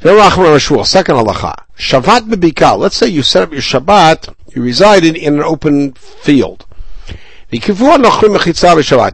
Second 0.00 1.16
halacha. 1.16 1.54
Shabbat 1.76 2.20
bebika. 2.28 2.76
Let's 2.78 2.96
say 2.96 3.08
you 3.08 3.22
set 3.22 3.42
up 3.42 3.52
your 3.52 3.60
Shabbat, 3.60 4.34
you 4.54 4.62
resided 4.62 5.16
in 5.16 5.34
an 5.34 5.42
open 5.42 5.92
field. 5.92 6.66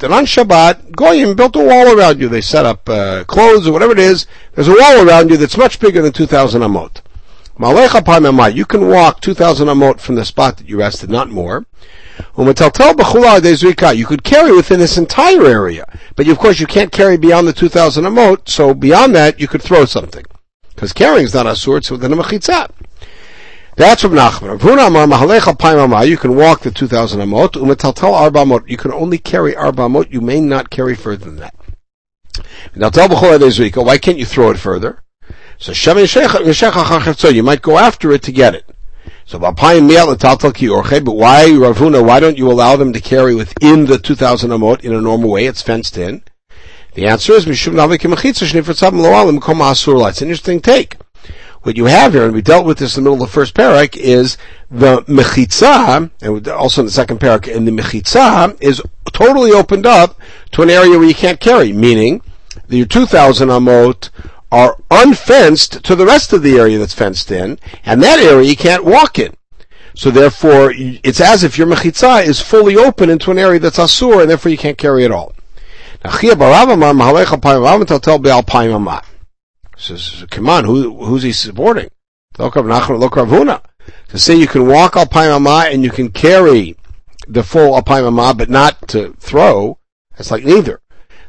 And 0.02 0.12
on 0.12 0.26
Shabbat, 0.26 0.90
Goyim 0.92 1.36
built 1.36 1.54
a 1.54 1.60
wall 1.60 1.96
around 1.96 2.20
you. 2.20 2.28
They 2.28 2.40
set 2.40 2.66
up 2.66 2.88
uh, 2.88 3.22
clothes 3.24 3.68
or 3.68 3.72
whatever 3.72 3.92
it 3.92 4.00
is. 4.00 4.26
There's 4.54 4.66
a 4.66 4.72
wall 4.72 5.06
around 5.06 5.30
you 5.30 5.36
that's 5.36 5.56
much 5.56 5.78
bigger 5.78 6.02
than 6.02 6.12
2,000 6.12 6.60
amot. 6.62 7.00
You 8.56 8.64
can 8.64 8.88
walk 8.88 9.20
2,000 9.20 9.68
amot 9.68 10.00
from 10.00 10.16
the 10.16 10.24
spot 10.24 10.56
that 10.56 10.68
you 10.68 10.78
rested, 10.78 11.10
not 11.10 11.30
more. 11.30 11.64
You 12.36 14.06
could 14.06 14.24
carry 14.24 14.52
within 14.52 14.80
this 14.80 14.98
entire 14.98 15.46
area, 15.46 15.86
but 16.16 16.26
of 16.26 16.38
course 16.38 16.58
you 16.58 16.66
can't 16.66 16.90
carry 16.90 17.16
beyond 17.16 17.46
the 17.46 17.52
2,000 17.52 18.04
amot, 18.04 18.48
so 18.48 18.74
beyond 18.74 19.14
that 19.14 19.38
you 19.38 19.46
could 19.46 19.62
throw 19.62 19.84
something. 19.84 20.24
Because 20.74 20.92
carrying 20.92 21.24
is 21.24 21.34
not 21.34 21.46
a 21.46 21.54
sword, 21.54 21.84
so 21.84 21.96
then 21.96 22.12
a 22.12 22.16
mechitzah. 22.16 22.70
That's 23.76 24.02
from 24.02 24.12
Nachman. 24.12 24.60
You 26.08 26.16
can 26.16 26.36
walk 26.36 26.60
the 26.60 26.70
2,000 26.70 27.20
amot. 27.20 28.68
You 28.68 28.76
can 28.76 28.92
only 28.92 29.18
carry 29.18 29.56
arba 29.56 29.82
amot. 29.82 30.12
You 30.12 30.20
may 30.20 30.40
not 30.40 30.70
carry 30.70 30.94
further 30.94 31.24
than 31.24 31.36
that. 31.36 31.54
Now 32.76 32.90
tell 32.90 33.08
Why 33.08 33.98
can't 33.98 34.18
you 34.18 34.24
throw 34.24 34.50
it 34.50 34.58
further? 34.58 35.02
So 35.58 35.72
you 37.28 37.42
might 37.42 37.62
go 37.62 37.78
after 37.78 38.12
it 38.12 38.22
to 38.22 38.32
get 38.32 38.54
it. 38.54 38.70
So 39.26 39.38
but 39.38 39.56
why 39.56 39.80
Rav 39.80 41.78
Huna? 41.78 42.04
Why 42.04 42.20
don't 42.20 42.38
you 42.38 42.50
allow 42.50 42.76
them 42.76 42.92
to 42.92 43.00
carry 43.00 43.34
within 43.34 43.86
the 43.86 43.98
2,000 43.98 44.50
amot 44.50 44.84
in 44.84 44.92
a 44.94 45.00
normal 45.00 45.30
way? 45.30 45.46
It's 45.46 45.62
fenced 45.62 45.96
in. 45.96 46.22
The 46.94 47.06
answer 47.06 47.32
is 47.32 47.46
It's 47.46 47.72
an 50.22 50.28
interesting 50.28 50.60
take. 50.60 50.96
What 51.64 51.78
you 51.78 51.86
have 51.86 52.12
here, 52.12 52.26
and 52.26 52.34
we 52.34 52.42
dealt 52.42 52.66
with 52.66 52.76
this 52.76 52.98
in 52.98 53.04
the 53.04 53.10
middle 53.10 53.24
of 53.24 53.30
the 53.30 53.32
first 53.32 53.54
parak, 53.54 53.96
is 53.96 54.36
the 54.70 55.00
mechitza, 55.04 56.10
and 56.20 56.48
also 56.48 56.82
in 56.82 56.86
the 56.86 56.92
second 56.92 57.20
parak, 57.20 57.50
and 57.50 57.66
the 57.66 57.72
mechitza 57.72 58.54
is 58.60 58.82
totally 59.14 59.50
opened 59.50 59.86
up 59.86 60.20
to 60.52 60.60
an 60.60 60.68
area 60.68 60.98
where 60.98 61.08
you 61.08 61.14
can't 61.14 61.40
carry, 61.40 61.72
meaning 61.72 62.20
your 62.68 62.84
2,000 62.84 63.48
amot 63.48 64.10
are 64.52 64.76
unfenced 64.90 65.82
to 65.84 65.96
the 65.96 66.04
rest 66.04 66.34
of 66.34 66.42
the 66.42 66.58
area 66.58 66.76
that's 66.76 66.92
fenced 66.92 67.30
in, 67.30 67.58
and 67.86 68.02
that 68.02 68.18
area 68.18 68.46
you 68.46 68.56
can't 68.56 68.84
walk 68.84 69.18
in. 69.18 69.34
So 69.94 70.10
therefore, 70.10 70.70
it's 70.76 71.20
as 71.22 71.44
if 71.44 71.56
your 71.56 71.66
mechitza 71.66 72.26
is 72.26 72.42
fully 72.42 72.76
open 72.76 73.08
into 73.08 73.30
an 73.30 73.38
area 73.38 73.58
that's 73.58 73.78
asur, 73.78 74.20
and 74.20 74.28
therefore 74.28 74.50
you 74.50 74.58
can't 74.58 74.76
carry 74.76 75.02
it 75.02 75.10
all. 75.10 75.32
Says, 79.76 80.24
come 80.30 80.48
on, 80.48 80.64
who, 80.64 81.04
who's 81.04 81.22
he 81.22 81.32
supporting? 81.32 81.90
To 82.36 84.18
say 84.18 84.34
you 84.34 84.46
can 84.46 84.66
walk 84.66 84.94
alpayim 84.94 85.72
and 85.72 85.84
you 85.84 85.90
can 85.90 86.10
carry 86.10 86.76
the 87.28 87.42
full 87.42 87.80
alpayim 87.80 88.36
but 88.38 88.48
not 88.48 88.88
to 88.88 89.14
throw, 89.14 89.78
that's 90.16 90.30
like 90.30 90.44
neither. 90.44 90.80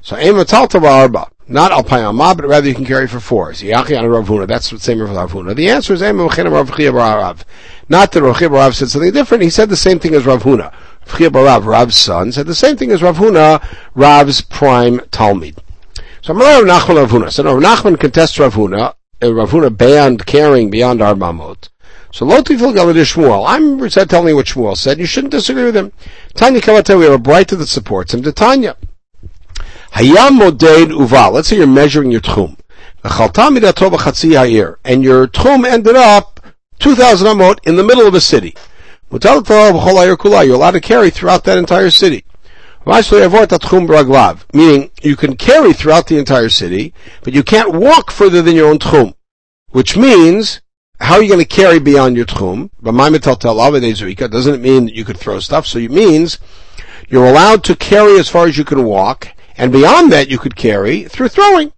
So 0.01 0.15
ematal 0.15 0.81
arba, 0.83 1.27
not 1.47 1.71
alpayim 1.71 2.17
but 2.37 2.45
rather 2.45 2.67
you 2.67 2.75
can 2.75 2.85
carry 2.85 3.07
for 3.07 3.19
four. 3.19 3.53
That's 3.53 3.61
the 3.61 4.79
same 4.79 4.99
for 4.99 5.05
Rav 5.05 5.31
Huna. 5.31 5.55
The 5.55 5.69
answer 5.69 5.93
is 5.93 6.01
rav 6.01 7.45
Not 7.89 8.11
that 8.11 8.21
Rav 8.21 8.41
Rav 8.41 8.75
said 8.75 8.89
something 8.89 9.11
different. 9.11 9.43
He 9.43 9.49
said 9.49 9.69
the 9.69 9.75
same 9.75 9.99
thing 9.99 10.15
as 10.15 10.25
Rav 10.25 10.43
Huna. 10.43 10.73
Rav, 11.19 11.65
Rav's 11.65 11.95
son, 11.95 12.31
said 12.31 12.47
the 12.47 12.55
same 12.55 12.77
thing 12.77 12.91
as 12.91 13.03
Rav 13.03 13.17
Huna, 13.17 13.63
Rav's 13.93 14.41
prime 14.41 15.01
Talmud. 15.11 15.61
So 16.25 16.33
Rav 16.33 16.63
Nachman 16.63 16.95
Rav 16.95 17.11
Huna. 17.11 17.31
So 17.31 17.43
Rav 17.43 17.61
Nachman 17.61 17.99
contests 17.99 18.39
Rav 18.39 18.55
Huna. 18.55 18.95
Uh, 19.21 19.31
Rav 19.31 19.51
Huna 19.51 19.77
banned 19.77 20.25
carrying 20.25 20.71
beyond 20.71 20.99
Arbamot. 20.99 21.69
So 22.11 22.25
lo 22.25 22.41
tifil 22.41 22.73
galad 22.73 22.95
Shmuel. 22.95 23.45
I'm 23.47 23.87
said 23.91 24.09
telling 24.09 24.29
you 24.29 24.35
what 24.35 24.47
Shmuel 24.47 24.75
said. 24.75 24.97
You 24.97 25.05
shouldn't 25.05 25.29
disagree 25.29 25.65
with 25.65 25.77
him. 25.77 25.91
Tanya 26.33 26.61
Kavata, 26.61 26.97
we 26.97 27.05
have 27.05 27.13
a 27.13 27.19
braita 27.19 27.55
that 27.59 27.67
supports 27.67 28.11
him. 28.11 28.23
Tanya. 28.23 28.75
Hayam 29.91 30.39
moded 30.39 30.89
uval. 30.89 31.31
Let's 31.33 31.49
say 31.49 31.57
you're 31.57 31.67
measuring 31.67 32.09
your 32.09 32.21
tchum. 32.21 32.57
And 34.83 35.03
your 35.03 35.27
tchum 35.27 35.67
ended 35.67 35.95
up 35.95 36.39
2,000 36.79 37.27
amot 37.27 37.59
in 37.67 37.75
the 37.75 37.83
middle 37.83 38.07
of 38.07 38.15
a 38.15 38.19
city. 38.19 38.55
You're 39.11 39.21
allowed 40.55 40.71
to 40.71 40.81
carry 40.81 41.11
throughout 41.11 41.43
that 41.43 41.59
entire 41.59 41.91
city. 41.91 42.24
Meaning, 44.53 44.91
you 45.01 45.15
can 45.15 45.35
carry 45.37 45.73
throughout 45.73 46.05
the 46.05 46.19
entire 46.19 46.49
city, 46.49 46.93
but 47.23 47.33
you 47.33 47.41
can't 47.41 47.73
walk 47.73 48.11
further 48.11 48.43
than 48.43 48.55
your 48.55 48.69
own 48.69 48.77
tchum. 48.77 49.15
Which 49.69 49.97
means, 49.97 50.61
how 50.99 51.15
are 51.15 51.23
you 51.23 51.29
going 51.29 51.39
to 51.39 51.45
carry 51.45 51.79
beyond 51.79 52.15
your 52.15 52.27
tchum? 52.27 52.69
Doesn't 52.83 54.53
it 54.53 54.61
mean 54.61 54.85
that 54.85 54.93
you 54.93 55.03
could 55.03 55.17
throw 55.17 55.39
stuff? 55.39 55.65
So 55.65 55.79
it 55.79 55.89
means, 55.89 56.37
you're 57.09 57.25
allowed 57.25 57.63
to 57.63 57.75
carry 57.75 58.19
as 58.19 58.29
far 58.29 58.45
as 58.45 58.55
you 58.55 58.63
can 58.63 58.83
walk, 58.83 59.29
and 59.57 59.71
beyond 59.71 60.11
that 60.11 60.29
you 60.29 60.37
could 60.37 60.55
carry 60.55 61.05
through 61.05 61.29
throwing. 61.29 61.73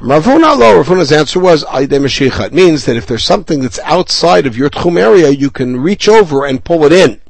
Rav 0.00 0.24
Huna 0.24 0.82
Ravuna's 0.82 1.12
answer 1.12 1.38
was, 1.38 1.64
It 1.72 2.52
means 2.52 2.84
that 2.86 2.96
if 2.96 3.06
there's 3.06 3.24
something 3.24 3.60
that's 3.60 3.78
outside 3.84 4.46
of 4.46 4.56
your 4.56 4.70
tchum 4.70 4.98
area, 5.00 5.30
you 5.30 5.50
can 5.50 5.80
reach 5.80 6.08
over 6.08 6.44
and 6.44 6.64
pull 6.64 6.84
it 6.84 6.92
in. 6.92 7.21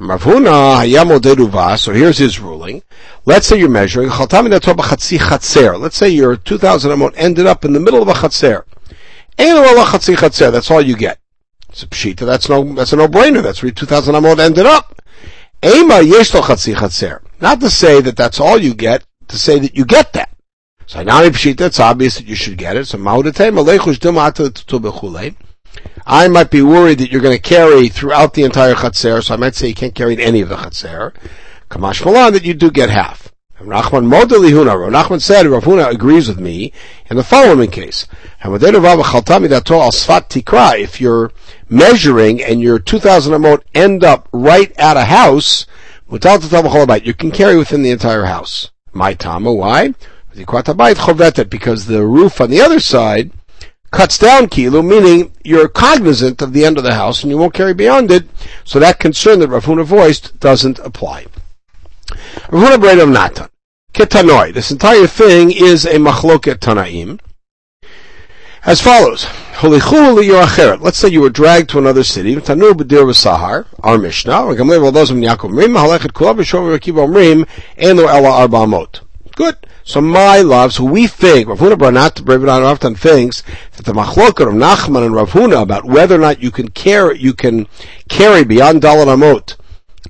So 0.00 1.92
here's 1.92 2.18
his 2.18 2.40
ruling. 2.40 2.82
Let's 3.26 3.46
say 3.46 3.58
you're 3.58 3.68
measuring, 3.68 4.08
let's 4.08 5.96
say 5.96 6.08
your 6.08 6.36
2,000 6.36 6.90
amot 6.90 7.12
ended 7.16 7.46
up 7.46 7.64
in 7.64 7.72
the 7.72 7.80
middle 7.80 8.02
of 8.02 8.08
a 8.08 8.12
chatzer. 8.12 8.64
That's 10.52 10.70
all 10.70 10.80
you 10.80 10.96
get. 10.96 11.18
It's 11.68 11.82
a 11.82 11.86
pshita, 11.86 12.26
that's 12.26 12.48
no, 12.48 12.72
that's 12.74 12.92
a 12.92 12.96
no-brainer, 12.96 13.42
that's 13.42 13.62
where 13.62 13.72
2,000 13.72 14.14
amot 14.14 14.38
ended 14.38 14.66
up. 14.66 15.00
Not 15.62 17.60
to 17.60 17.70
say 17.70 18.00
that 18.00 18.16
that's 18.16 18.40
all 18.40 18.58
you 18.58 18.74
get, 18.74 19.04
to 19.28 19.38
say 19.38 19.58
that 19.58 19.76
you 19.76 19.84
get 19.84 20.12
that. 20.12 20.30
So 20.86 21.02
now 21.02 21.22
it's 21.22 21.80
obvious 21.80 22.16
that 22.16 22.26
you 22.26 22.34
should 22.34 22.58
get 22.58 22.76
it. 22.76 22.86
So 22.86 22.98
I 26.06 26.28
might 26.28 26.50
be 26.50 26.62
worried 26.62 26.98
that 26.98 27.10
you're 27.10 27.22
going 27.22 27.36
to 27.36 27.42
carry 27.42 27.88
throughout 27.88 28.34
the 28.34 28.44
entire 28.44 28.74
Chatzer, 28.74 29.22
so 29.22 29.34
I 29.34 29.38
might 29.38 29.54
say 29.54 29.68
you 29.68 29.74
can't 29.74 29.94
carry 29.94 30.22
any 30.22 30.42
of 30.42 30.50
the 30.50 30.56
Chatzer. 30.56 31.14
Kamash 31.70 32.04
Malan, 32.04 32.34
that 32.34 32.44
you 32.44 32.52
do 32.54 32.70
get 32.70 32.90
half. 32.90 33.32
Nachman 33.60 34.06
Modeli 34.06 34.50
Huna. 34.50 34.90
Nachman 34.90 35.22
said, 35.22 35.46
Rav 35.46 35.64
Huna 35.64 35.90
agrees 35.90 36.28
with 36.28 36.38
me 36.38 36.72
in 37.08 37.16
the 37.16 37.24
following 37.24 37.70
case. 37.70 38.06
If 38.44 38.60
you're 41.00 41.32
measuring 41.70 42.42
and 42.42 42.60
your 42.60 42.78
2,000 42.78 43.32
amot 43.32 43.62
end 43.74 44.04
up 44.04 44.28
right 44.32 44.70
at 44.78 44.98
a 44.98 45.06
house, 45.06 45.64
You 46.10 47.14
can 47.14 47.30
carry 47.30 47.56
within 47.56 47.82
the 47.82 47.90
entire 47.90 48.24
house. 48.24 48.70
My 48.92 49.14
tama, 49.14 49.52
why? 49.52 49.94
Because 50.34 51.86
the 51.86 52.06
roof 52.06 52.40
on 52.40 52.50
the 52.50 52.60
other 52.60 52.80
side 52.80 53.30
cuts 53.94 54.18
down 54.18 54.48
kilo, 54.48 54.82
meaning 54.82 55.32
you're 55.44 55.68
cognizant 55.68 56.42
of 56.42 56.52
the 56.52 56.64
end 56.64 56.76
of 56.76 56.84
the 56.84 56.94
house 56.94 57.22
and 57.22 57.30
you 57.30 57.38
won't 57.38 57.54
carry 57.54 57.72
beyond 57.72 58.10
it, 58.10 58.24
so 58.64 58.80
that 58.80 58.98
concern 58.98 59.38
that 59.38 59.48
Rav 59.48 59.64
Huna 59.64 59.84
voiced 59.84 60.38
doesn't 60.40 60.80
apply. 60.80 61.26
Rav 62.50 62.62
Huna 62.62 62.76
Breid 62.76 63.00
of 63.00 63.08
Natan. 63.08 63.48
Ketanoi. 63.92 64.52
This 64.52 64.72
entire 64.72 65.06
thing 65.06 65.52
is 65.52 65.84
a 65.84 65.94
machloket 65.94 66.56
tanaim. 66.56 67.20
As 68.64 68.80
follows. 68.80 69.28
Let's 69.62 70.98
say 70.98 71.08
you 71.08 71.20
were 71.20 71.30
dragged 71.30 71.70
to 71.70 71.78
another 71.78 72.02
city. 72.02 72.34
Tanu 72.34 72.72
b'dir 72.72 73.04
v'sahar. 73.04 73.66
Our 73.84 73.98
Mishnah. 73.98 74.54
Good. 79.36 79.56
So 79.86 80.00
my 80.00 80.38
loves, 80.38 80.80
we 80.80 81.06
think, 81.06 81.46
Rav 81.46 81.58
Huna 81.58 81.74
Baranat 81.74 82.64
often 82.64 82.94
thinks 82.94 83.42
that 83.76 83.84
the 83.84 83.92
machloket 83.92 84.48
of 84.48 84.54
Nachman 84.54 85.04
and 85.04 85.14
Rav 85.14 85.32
Huna 85.32 85.60
about 85.60 85.84
whether 85.84 86.14
or 86.14 86.20
not 86.20 86.42
you 86.42 86.50
can 86.50 86.68
carry, 86.68 87.18
you 87.18 87.34
can 87.34 87.68
carry 88.08 88.44
beyond 88.44 88.80
Dalat 88.80 89.14
Amot 89.14 89.56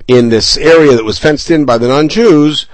in 0.06 0.28
this 0.28 0.56
area 0.56 0.94
that 0.94 1.04
was 1.04 1.18
fenced 1.18 1.50
in 1.50 1.64
by 1.64 1.76
the 1.76 1.88
non-Jews 1.88 2.66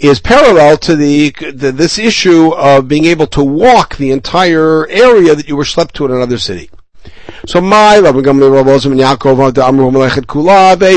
is 0.00 0.18
parallel 0.18 0.76
to 0.78 0.96
the, 0.96 1.30
the, 1.54 1.70
this 1.70 1.96
issue 1.96 2.52
of 2.54 2.88
being 2.88 3.04
able 3.04 3.28
to 3.28 3.44
walk 3.44 3.96
the 3.96 4.10
entire 4.10 4.88
area 4.88 5.36
that 5.36 5.46
you 5.46 5.54
were 5.54 5.64
slept 5.64 5.94
to 5.94 6.04
in 6.06 6.10
another 6.10 6.38
city. 6.38 6.68
So 7.46 7.60
my 7.60 7.98
Yaakov 7.98 9.40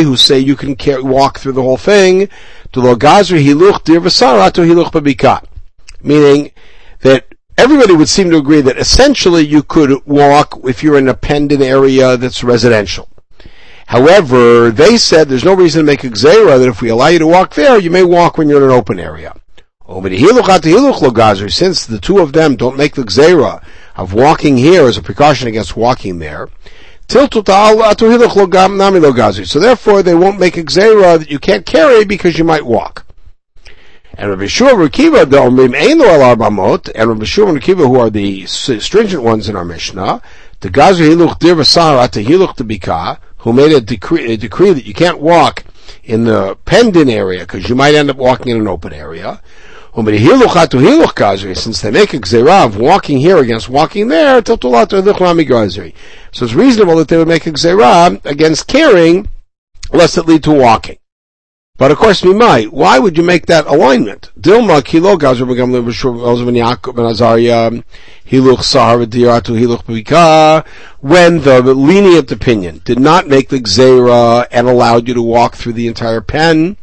who 0.03 0.15
say 0.15 0.39
you 0.39 0.55
can 0.55 0.75
walk 1.07 1.37
through 1.37 1.53
the 1.53 1.61
whole 1.61 1.77
thing 1.77 2.29
to 2.75 2.81
lo 2.81 2.93
gazri 2.93 3.41
hiluch 3.41 3.85
dir 3.85 4.01
hiluch 4.01 4.91
babika, 4.91 5.41
meaning 6.03 6.51
that 6.99 7.25
everybody 7.57 7.95
would 7.95 8.09
seem 8.09 8.29
to 8.29 8.35
agree 8.35 8.59
that 8.59 8.77
essentially 8.77 9.45
you 9.45 9.63
could 9.63 10.05
walk 10.05 10.59
if 10.65 10.83
you're 10.83 10.97
in 10.97 11.07
a 11.07 11.13
pendant 11.13 11.61
area 11.61 12.17
that's 12.17 12.43
residential. 12.43 13.07
However, 13.87 14.71
they 14.71 14.97
said 14.97 15.29
there's 15.29 15.45
no 15.45 15.55
reason 15.55 15.79
to 15.79 15.85
make 15.85 16.03
a 16.03 16.09
gzera 16.09 16.59
that 16.59 16.67
if 16.67 16.81
we 16.81 16.89
allow 16.89 17.07
you 17.07 17.19
to 17.19 17.27
walk 17.27 17.53
there, 17.53 17.79
you 17.79 17.89
may 17.89 18.03
walk 18.03 18.37
when 18.37 18.49
you're 18.49 18.61
in 18.61 18.69
an 18.69 18.75
open 18.75 18.99
area. 18.99 19.33
Since 19.87 21.85
the 21.85 21.99
two 22.01 22.19
of 22.19 22.33
them 22.33 22.57
don't 22.57 22.75
make 22.75 22.95
the 22.95 23.03
gzera 23.03 23.63
of 23.95 24.13
walking 24.13 24.57
here 24.57 24.85
as 24.85 24.97
a 24.97 25.01
precaution 25.01 25.47
against 25.47 25.77
walking 25.77 26.19
there, 26.19 26.49
so 27.07 27.27
therefore 29.59 30.03
they 30.03 30.15
won't 30.15 30.39
make 30.39 30.57
a 30.57 30.63
gzera 30.63 31.19
that 31.19 31.29
you 31.29 31.39
can't 31.39 31.65
carry 31.65 32.05
because 32.05 32.37
you 32.37 32.43
might 32.43 32.65
walk. 32.65 33.05
And 34.17 34.29
Rabbi 34.29 34.47
Shua 34.47 34.79
and 34.79 34.91
the 34.91 35.37
Omrim 35.37 35.75
Eino 35.75 36.05
al 36.05 36.35
Arbamot, 36.35 36.89
and 36.95 37.09
Rabbi 37.09 37.25
Shua 37.25 37.49
and 37.49 37.61
Kiva, 37.61 37.85
who 37.85 37.99
are 37.99 38.09
the 38.09 38.45
stringent 38.45 39.23
ones 39.23 39.49
in 39.49 39.57
our 39.57 39.65
Mishnah, 39.65 40.21
the 40.61 40.69
Gazu 40.69 41.09
Hiluch 41.09 41.39
Dir 41.39 41.55
V'Sahar 41.55 42.09
to 42.11 42.23
Hiluch 42.23 43.17
who 43.39 43.53
made 43.53 43.73
a 43.73 43.81
decree, 43.81 44.33
a 44.33 44.37
decree 44.37 44.71
that 44.71 44.85
you 44.85 44.93
can't 44.93 45.19
walk 45.19 45.65
in 46.03 46.23
the 46.23 46.57
pendant 46.65 47.09
area 47.09 47.41
because 47.41 47.69
you 47.69 47.75
might 47.75 47.93
end 47.93 48.09
up 48.09 48.17
walking 48.17 48.53
in 48.53 48.61
an 48.61 48.67
open 48.67 48.93
area. 48.93 49.41
Since 49.95 51.81
they 51.81 51.91
make 51.91 52.13
a 52.13 52.19
gzera 52.19 52.65
of 52.65 52.75
walking 52.75 53.17
here 53.17 53.37
against 53.37 53.69
walking 53.69 54.09
there, 54.09 54.43
so 54.45 54.53
it's 54.53 56.53
reasonable 56.53 56.97
that 56.97 57.07
they 57.07 57.17
would 57.17 57.29
make 57.29 57.47
a 57.47 57.51
gzera 57.51 58.25
against 58.25 58.67
carrying, 58.67 59.29
lest 59.93 60.17
it 60.17 60.25
lead 60.25 60.43
to 60.43 60.51
walking. 60.51 60.97
But 61.77 61.91
of 61.91 61.97
course, 61.97 62.23
we 62.23 62.33
might. 62.33 62.71
Why 62.71 62.99
would 62.99 63.17
you 63.17 63.23
make 63.23 63.47
that 63.47 63.67
alignment? 63.67 64.31
Dilma 64.39 64.83
kilo 64.83 65.17
gazer 65.17 65.45
begam 65.45 65.73
ben 65.73 65.83
Yaakov 65.83 66.95
ben 66.95 67.05
Azariah 67.05 67.83
hiluch 68.25 68.63
sahar 68.63 69.05
v'diratu 69.05 69.57
hiluch 69.57 69.83
b'ika. 69.83 70.65
When 70.99 71.41
the 71.41 71.61
lenient 71.61 72.31
opinion 72.31 72.81
did 72.85 72.99
not 72.99 73.27
make 73.27 73.49
the 73.49 73.59
gzera 73.59 74.47
and 74.51 74.67
allowed 74.67 75.07
you 75.07 75.13
to 75.15 75.21
walk 75.21 75.55
through 75.55 75.73
the 75.73 75.87
entire 75.87 76.21
pen, 76.21 76.77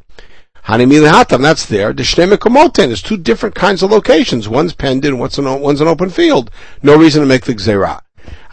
That's 0.67 1.67
there. 1.67 1.93
There's 1.93 3.03
two 3.03 3.17
different 3.17 3.55
kinds 3.55 3.83
of 3.83 3.91
locations. 3.91 4.49
One's 4.49 4.75
penned 4.75 5.05
in, 5.05 5.19
one's 5.19 5.39
an, 5.39 5.61
one's 5.61 5.81
an 5.81 5.89
open 5.89 6.09
field. 6.11 6.51
No 6.83 6.97
reason 6.97 7.21
to 7.21 7.27
make 7.27 7.45
the 7.45 7.55
gzera. 7.55 8.01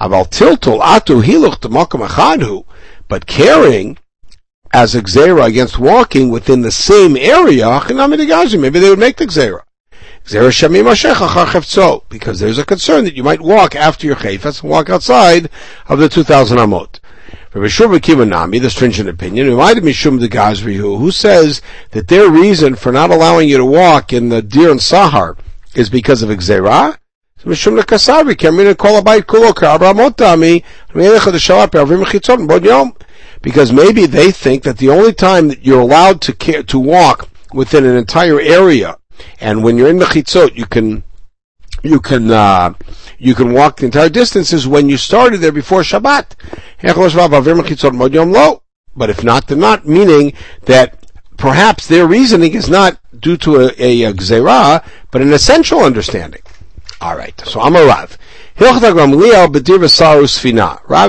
Aval 0.02 0.28
tiltul 0.30 0.82
atu 0.82 1.22
hiluch. 1.24 2.66
But 3.08 3.26
carrying, 3.28 3.98
as 4.72 4.96
a 4.96 5.02
gzera 5.02 5.46
against 5.48 5.78
walking 5.78 6.30
within 6.30 6.62
the 6.62 6.72
same 6.72 7.16
area, 7.16 7.68
maybe 7.90 8.80
they 8.80 8.90
would 8.90 9.00
make 9.00 9.18
the 9.18 9.26
gzera. 9.26 9.62
Because 12.10 12.40
there's 12.40 12.58
a 12.58 12.66
concern 12.66 13.04
that 13.06 13.16
you 13.16 13.24
might 13.24 13.42
walk 13.42 13.76
after 13.76 14.06
your 14.06 14.16
chayfetz 14.16 14.62
and 14.62 14.70
walk 14.70 14.90
outside 14.90 15.50
of 15.88 16.00
the 16.00 16.10
2000 16.10 16.58
amot. 16.58 16.99
For 17.50 17.62
Rishur 17.62 17.98
Kivanami, 17.98 18.62
the 18.62 18.70
stringent 18.70 19.10
opinion, 19.10 19.48
reminded 19.48 19.84
Mishum 19.84 20.20
the 20.20 20.30
Gazrihu, 20.30 21.00
who 21.00 21.10
says 21.10 21.64
that 21.92 22.08
their 22.08 22.30
reason 22.30 22.76
for 22.76 22.92
not 22.92 23.10
allowing 23.10 23.50
you 23.50 23.58
to 23.58 23.66
walk 23.66 24.14
in 24.14 24.30
the 24.30 24.44
Dir 24.44 24.70
and 24.70 24.80
Sahar 24.80 25.36
is 25.74 25.90
because 25.90 26.22
of 26.22 26.30
Xerah. 26.30 26.96
Mishum 27.44 27.76
because 33.42 33.72
maybe 33.74 34.06
they 34.06 34.32
think 34.32 34.64
that 34.64 34.78
the 34.78 34.90
only 34.90 35.14
time 35.14 35.48
that 35.48 35.66
you're 35.66 35.80
allowed 35.80 36.22
to 36.22 36.64
to 36.64 36.80
walk 36.80 37.30
within 37.52 37.84
an 37.84 37.96
entire 37.96 38.40
area, 38.40 38.96
and 39.42 39.64
when 39.64 39.76
you're 39.76 39.90
in 39.90 39.98
the 39.98 40.06
chitzot, 40.06 40.56
you 40.56 40.68
can 40.68 41.04
you 41.84 42.00
can 42.00 42.32
uh, 42.32 42.74
you 43.18 43.36
can 43.36 43.54
walk 43.54 43.78
the 43.78 43.86
entire 43.86 44.10
distances 44.10 44.68
when 44.68 44.90
you 44.90 44.98
started 44.98 45.38
there 45.38 45.52
before 45.52 45.82
Shabbat. 45.82 46.36
But 48.96 49.10
if 49.10 49.24
not, 49.24 49.48
then 49.48 49.60
not, 49.60 49.88
meaning 49.88 50.34
that 50.64 51.06
perhaps 51.38 51.88
their 51.88 52.06
reasoning 52.06 52.54
is 52.54 52.70
not 52.70 53.00
due 53.18 53.38
to 53.38 53.62
a, 53.62 53.74
a, 53.78 54.04
a 54.04 54.14
but 55.12 55.22
an 55.22 55.34
essential 55.34 55.80
understanding. 55.80 56.42
Alright, 57.02 57.42
so 57.46 57.62
I'm 57.62 57.76
a 57.76 57.86
Rav. 57.86 58.18
Rav 58.60 58.76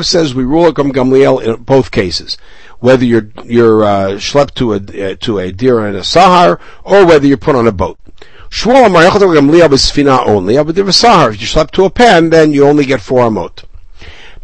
says 0.06 0.34
we 0.34 0.44
rule 0.44 0.66
a 0.66 0.72
Gamliel 0.72 1.42
in 1.42 1.62
both 1.64 1.90
cases. 1.90 2.38
Whether 2.78 3.04
you're, 3.04 3.28
you're, 3.44 3.84
uh, 3.84 4.10
schlepped 4.12 4.54
to 4.54 4.74
a, 4.74 4.76
uh, 4.76 5.16
to 5.16 5.38
a 5.38 5.52
deer 5.52 5.84
and 5.84 5.96
a 5.96 6.00
sahar, 6.00 6.60
or 6.84 7.04
whether 7.04 7.26
you're 7.26 7.36
put 7.36 7.56
on 7.56 7.66
a 7.66 7.72
boat. 7.72 7.98
Shmuel 8.50 8.86
Amar 8.86 9.04
Yochav 9.04 9.34
Gamliel 9.38 9.68
b'sfina 9.68 10.26
only, 10.26 10.56
but 10.62 10.76
if 10.76 11.40
you 11.40 11.46
slept 11.46 11.74
to 11.74 11.84
a 11.84 11.90
pen, 11.90 12.30
then 12.30 12.52
you 12.52 12.66
only 12.66 12.84
get 12.84 13.00
four 13.00 13.20
amot. 13.20 13.64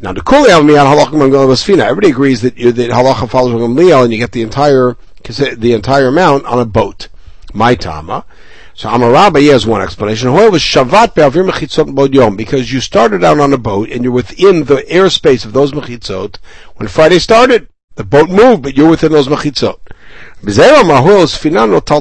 Now 0.01 0.13
the 0.13 0.23
Kuli 0.23 0.51
Almiyad 0.51 0.87
Halachim 0.87 1.11
Gamliel 1.11 1.49
b'sfina, 1.49 1.81
everybody 1.81 2.11
agrees 2.11 2.41
that 2.43 2.57
you, 2.57 2.71
that 2.71 2.91
halacha 2.91 3.29
follows 3.29 3.55
Gamliel 3.55 4.05
and 4.05 4.13
you 4.13 4.19
get 4.19 4.31
the 4.31 4.43
entire, 4.43 4.97
the 5.25 5.73
entire 5.73 6.07
amount 6.07 6.47
on 6.47 6.61
a 6.61 6.65
boat. 6.65 7.09
My 7.53 7.75
Tama. 7.75 8.25
So 8.75 8.91
Amarabba 8.91 9.51
has 9.51 9.67
one 9.67 9.81
explanation. 9.81 10.31
However, 10.31 10.59
Shavat 10.59 11.15
be'avir 11.15 11.51
mechitzot 11.51 11.95
bod 11.95 12.37
because 12.37 12.71
you 12.71 12.81
started 12.81 13.25
out 13.25 13.41
on 13.41 13.53
a 13.53 13.59
boat 13.59 13.91
and 13.91 14.05
you're 14.05 14.13
within 14.13 14.65
the 14.65 14.83
airspace 14.83 15.45
of 15.45 15.53
those 15.53 15.73
mechitzot. 15.73 16.37
When 16.77 16.87
Friday 16.87 17.19
started, 17.19 17.69
the 17.97 18.05
boat 18.05 18.31
moved, 18.31 18.63
but 18.63 18.77
you're 18.77 18.91
within 18.91 19.13
those 19.13 19.29
mechitzot. 19.29 19.79
The 20.43 21.93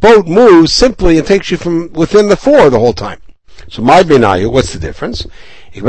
boat 0.00 0.26
moves 0.26 0.72
simply 0.72 1.18
and 1.18 1.26
takes 1.26 1.50
you 1.50 1.56
from 1.56 1.92
within 1.92 2.28
the 2.28 2.36
four 2.36 2.70
the 2.70 2.78
whole 2.78 2.94
time. 2.94 3.20
So 3.68 3.82
my 3.82 4.02
benayu, 4.02 4.50
what's 4.50 4.72
the 4.72 4.78
difference? 4.78 5.26
If 5.74 5.84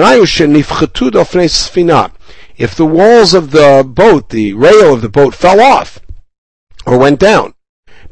the 2.76 2.86
walls 2.86 3.34
of 3.34 3.52
the 3.52 3.84
boat, 3.88 4.30
the 4.30 4.54
rail 4.54 4.94
of 4.94 5.02
the 5.02 5.10
boat 5.10 5.34
fell 5.34 5.60
off, 5.60 6.00
or 6.86 6.98
went 6.98 7.20
down, 7.20 7.54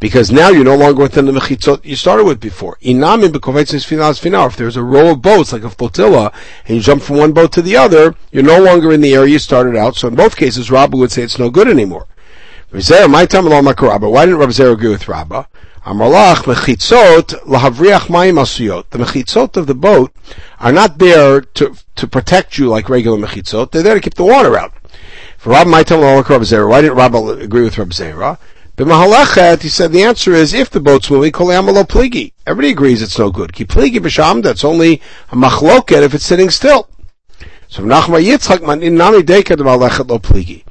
because 0.02 0.32
now 0.32 0.50
you're 0.50 0.66
no 0.66 0.76
longer 0.76 1.04
within 1.04 1.28
the 1.28 1.32
mechitzot 1.32 1.86
you 1.86 1.96
started 1.96 2.26
with 2.26 2.40
before. 2.40 2.76
Inami 2.82 3.28
b'kovetzes 3.28 3.86
finas 3.86 4.20
finar. 4.20 4.48
If 4.48 4.58
there's 4.58 4.76
a 4.76 4.84
row 4.84 5.12
of 5.12 5.22
boats, 5.22 5.54
like 5.54 5.64
a 5.64 5.70
flotilla, 5.70 6.34
and 6.66 6.76
you 6.76 6.82
jump 6.82 7.04
from 7.04 7.18
one 7.18 7.34
boat 7.34 7.54
to 7.54 7.62
the 7.62 7.78
other, 7.78 8.16
you're 8.32 8.42
no 8.44 8.60
longer 8.60 8.92
in 8.92 9.02
the 9.02 9.14
area 9.14 9.34
you 9.34 9.40
started 9.40 9.78
out. 9.78 9.96
So 9.96 10.08
in 10.08 10.16
both 10.16 10.36
cases, 10.36 10.72
Rabba 10.72 10.98
would 10.98 11.12
say 11.12 11.22
it's 11.22 11.38
no 11.38 11.52
good 11.52 11.68
anymore. 11.68 12.08
My 12.74 12.82
time 13.28 13.46
Why 13.46 14.26
didn't 14.26 14.40
Rabbi 14.40 14.52
Zera 14.52 14.74
agree 14.74 14.90
with 14.90 15.08
Rabba? 15.08 15.48
Amalach 15.86 16.46
mechitzot 16.46 17.44
lahavriach 17.44 18.08
mayim 18.08 18.40
asuyot. 18.42 18.90
The 18.90 18.98
mechitzot 18.98 19.56
of 19.56 19.68
the 19.68 19.76
boat 19.76 20.12
are 20.60 20.72
not 20.72 20.98
there 20.98 21.42
to 21.42 21.76
to 21.96 22.08
protect 22.08 22.58
you 22.58 22.70
like 22.70 22.90
regular 22.90 23.20
mechitzot. 23.20 23.70
They're 23.70 23.84
there 23.84 23.96
to 23.96 24.02
keep 24.02 24.16
the 24.16 24.24
water 24.24 24.58
out. 24.58 24.74
For 25.38 25.52
Rabbi, 25.52 25.70
my 25.70 25.84
time 25.84 26.02
Rabbi 26.02 26.44
Zera. 26.44 26.68
Why 26.68 26.82
didn't 26.82 26.98
Rabba 26.98 27.18
agree 27.40 27.62
with 27.62 27.78
Rabbi 27.78 27.92
Zera? 27.92 28.40
B'mahalachet, 28.82 29.62
he 29.62 29.70
said 29.70 29.91
the 29.91 30.02
answer 30.02 30.34
is 30.34 30.56
if 30.56 30.72
the 30.72 30.80
boat's 30.80 31.12
moving, 31.12 31.32
kol 31.32 31.50
amalo 31.50 31.84
pligi. 31.84 32.34
Everybody 32.48 32.72
agrees 32.72 33.04
it's 33.04 33.20
no 33.20 33.30
good. 33.30 33.54
Ki 33.54 33.63
pligi 33.63 34.00
b'sham, 34.00 34.41
that's 34.41 34.63
only 34.63 35.00
a 35.30 35.36
machloket 35.36 36.02
if 36.02 36.15
it's 36.15 36.26
sitting 36.26 36.50
still. 36.50 36.89
So 37.67 37.84
Nachma 37.84 38.20
Yitzchak 38.20 38.65
man 38.65 38.82
in 38.82 38.96
nami 38.96 39.22
dekad 39.22 39.60
lo 39.60 40.17
pligi. 40.17 40.63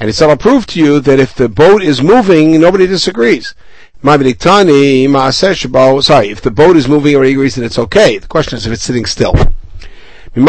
And 0.00 0.08
he 0.08 0.12
said, 0.12 0.28
I'll 0.28 0.36
prove 0.36 0.66
to 0.66 0.80
you 0.80 0.98
that 0.98 1.20
if 1.20 1.36
the 1.36 1.48
boat 1.48 1.84
is 1.84 2.02
moving, 2.02 2.60
nobody 2.60 2.88
disagrees. 2.88 3.54
Sorry, 4.02 4.26
if 4.26 4.40
the 6.42 6.52
boat 6.52 6.76
is 6.76 6.88
moving, 6.88 7.14
everybody 7.14 7.32
agrees 7.32 7.54
that 7.54 7.64
it's 7.64 7.78
okay. 7.78 8.18
The 8.18 8.26
question 8.26 8.56
is 8.56 8.66
if 8.66 8.72
it's 8.72 8.82
sitting 8.82 9.06
still. 9.06 9.34
The 10.34 10.40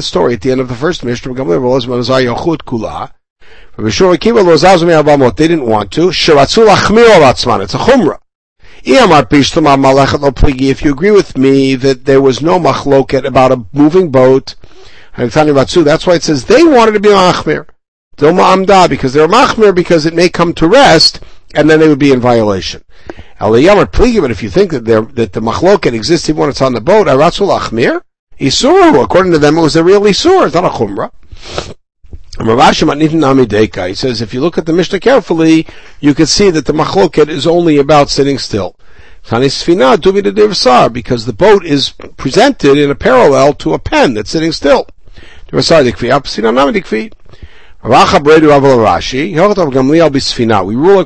story 0.00 0.34
at 0.34 0.40
the 0.40 0.50
end 0.50 0.60
of 0.60 0.66
the 0.68 0.74
first 0.74 1.04
Mishnah, 1.04 1.34
they 3.76 5.48
didn't 5.48 5.66
want 5.66 5.90
to. 5.92 6.08
It's 6.08 6.28
a 6.28 7.78
chumrah. 7.78 8.18
If 8.86 10.82
you 10.84 10.92
agree 10.92 11.10
with 11.10 11.38
me 11.38 11.74
that 11.74 12.04
there 12.04 12.20
was 12.20 12.42
no 12.42 12.60
machloket 12.60 13.24
about 13.24 13.52
a 13.52 13.64
moving 13.72 14.10
boat, 14.10 14.56
that's 15.16 16.06
why 16.06 16.14
it 16.14 16.22
says 16.22 16.44
they 16.44 16.62
wanted 16.62 16.92
to 16.92 17.00
be 17.00 17.08
machmir. 17.08 17.66
Because 18.16 19.12
they're 19.12 19.26
machmir 19.26 19.74
because 19.74 20.06
it 20.06 20.14
may 20.14 20.28
come 20.28 20.54
to 20.54 20.68
rest, 20.68 21.20
and 21.54 21.68
then 21.68 21.80
they 21.80 21.88
would 21.88 21.98
be 21.98 22.12
in 22.12 22.20
violation. 22.20 22.84
But 23.40 23.58
if 23.58 24.42
you 24.42 24.50
think 24.50 24.70
that 24.72 24.84
that 24.84 25.32
the 25.32 25.40
machloket 25.40 25.94
exists 25.94 26.28
even 26.28 26.40
when 26.40 26.50
it's 26.50 26.62
on 26.62 26.74
the 26.74 26.80
boat. 26.80 27.08
According 27.08 27.72
to 29.32 29.38
them, 29.38 29.58
it 29.58 29.62
was 29.62 29.76
a 29.76 29.84
real 29.84 30.02
isur. 30.02 30.46
It's 30.46 30.54
not 30.54 30.64
a 30.64 30.68
chumrah. 30.68 31.10
He 32.36 33.94
says 33.94 34.20
if 34.20 34.34
you 34.34 34.40
look 34.40 34.58
at 34.58 34.66
the 34.66 34.72
Mishnah 34.72 34.98
carefully, 35.00 35.66
you 36.00 36.14
can 36.14 36.26
see 36.26 36.50
that 36.50 36.66
the 36.66 36.72
machloket 36.72 37.28
is 37.28 37.46
only 37.46 37.78
about 37.78 38.10
sitting 38.10 38.38
still. 38.38 38.76
Because 39.30 39.56
the 41.26 41.34
boat 41.36 41.64
is 41.64 41.90
presented 42.16 42.76
in 42.76 42.90
a 42.90 42.94
parallel 42.94 43.54
to 43.54 43.74
a 43.74 43.78
pen 43.78 44.14
that's 44.14 44.30
sitting 44.30 44.52
still. 44.52 44.86
We 45.52 45.58
rule 45.58 45.76
like 45.76 45.94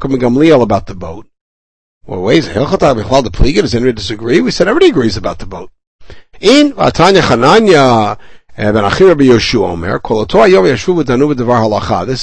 Gamliel 0.01 0.63
about 0.63 0.87
the 0.87 0.95
boat. 0.95 1.27
Well, 2.07 2.23
wait, 2.23 2.45
the 2.45 3.31
Pliga, 3.31 3.61
does 3.61 3.75
anyone 3.75 3.95
disagree? 3.95 4.41
We 4.41 4.51
said 4.51 4.67
everybody 4.67 4.91
agrees 4.91 5.19
about 5.19 5.41
the 5.41 5.47
boat. 5.47 5.71
In 6.41 6.73
Vatanya 6.73 7.21
Chananya 7.21 8.19
This 8.59 8.75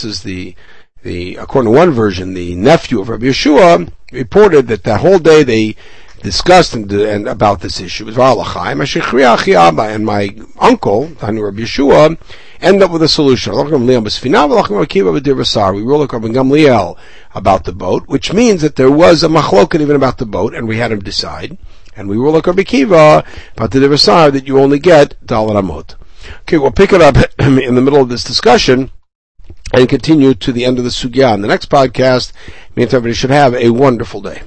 is 0.04 0.24
the 0.24 0.56
the 1.02 1.38
according 1.38 1.72
to 1.72 1.78
one 1.78 1.92
version, 1.92 2.34
the 2.34 2.56
nephew 2.56 3.00
of 3.00 3.08
Rabbi 3.08 3.28
Yeshua 3.28 3.90
reported 4.12 4.68
that 4.68 4.84
that 4.84 5.00
whole 5.00 5.20
day 5.20 5.44
they 5.44 5.78
discussed 6.22 6.74
and, 6.74 6.92
and 6.92 7.30
about 7.30 7.62
this 7.62 7.80
issue. 7.80 8.10
And 8.10 8.18
my 8.18 8.34
uncle, 10.60 11.08
Rabbi 11.22 11.62
Yeshua, 11.62 12.18
ended 12.60 12.84
up 12.84 12.92
with 12.92 13.04
a 13.04 13.08
solution. 13.08 13.54
We 13.54 13.60
rule 15.84 16.02
about 17.34 17.64
the 17.64 17.72
boat, 17.72 18.08
which 18.08 18.34
means 18.34 18.62
that 18.62 18.76
there 18.76 18.92
was 18.92 19.24
a 19.24 19.30
machloket 19.30 19.80
even 19.80 19.96
about 19.96 20.18
the 20.18 20.26
boat, 20.26 20.54
and 20.54 20.68
we 20.68 20.80
had 20.80 20.92
him 20.92 21.00
decide. 21.00 21.58
And 21.96 22.10
we 22.10 22.18
like 22.18 22.46
Rabbi 22.46 22.64
Kiva 22.64 23.24
about 23.56 23.72
the 23.72 23.80
Devassar 23.80 24.34
that 24.34 24.46
you 24.46 24.60
only 24.60 24.80
get 24.80 25.16
Dalar 25.26 25.62
Amot. 25.62 25.96
Okay, 26.42 26.58
we'll 26.58 26.72
pick 26.72 26.94
it 26.94 27.02
up 27.02 27.16
in 27.40 27.76
the 27.76 27.82
middle 27.82 28.02
of 28.02 28.10
this 28.10 28.24
discussion 28.24 28.92
and 29.74 29.90
continue 29.90 30.34
to 30.34 30.52
the 30.52 30.66
end 30.66 30.78
of 30.78 30.84
the 30.84 30.90
sugya. 30.90 31.34
In 31.34 31.42
the 31.42 31.48
next 31.48 31.70
podcast, 31.70 32.32
means 32.76 32.94
everybody 32.94 33.14
should 33.14 33.30
have 33.32 33.54
a 33.56 33.70
wonderful 33.70 34.22
day. 34.22 34.44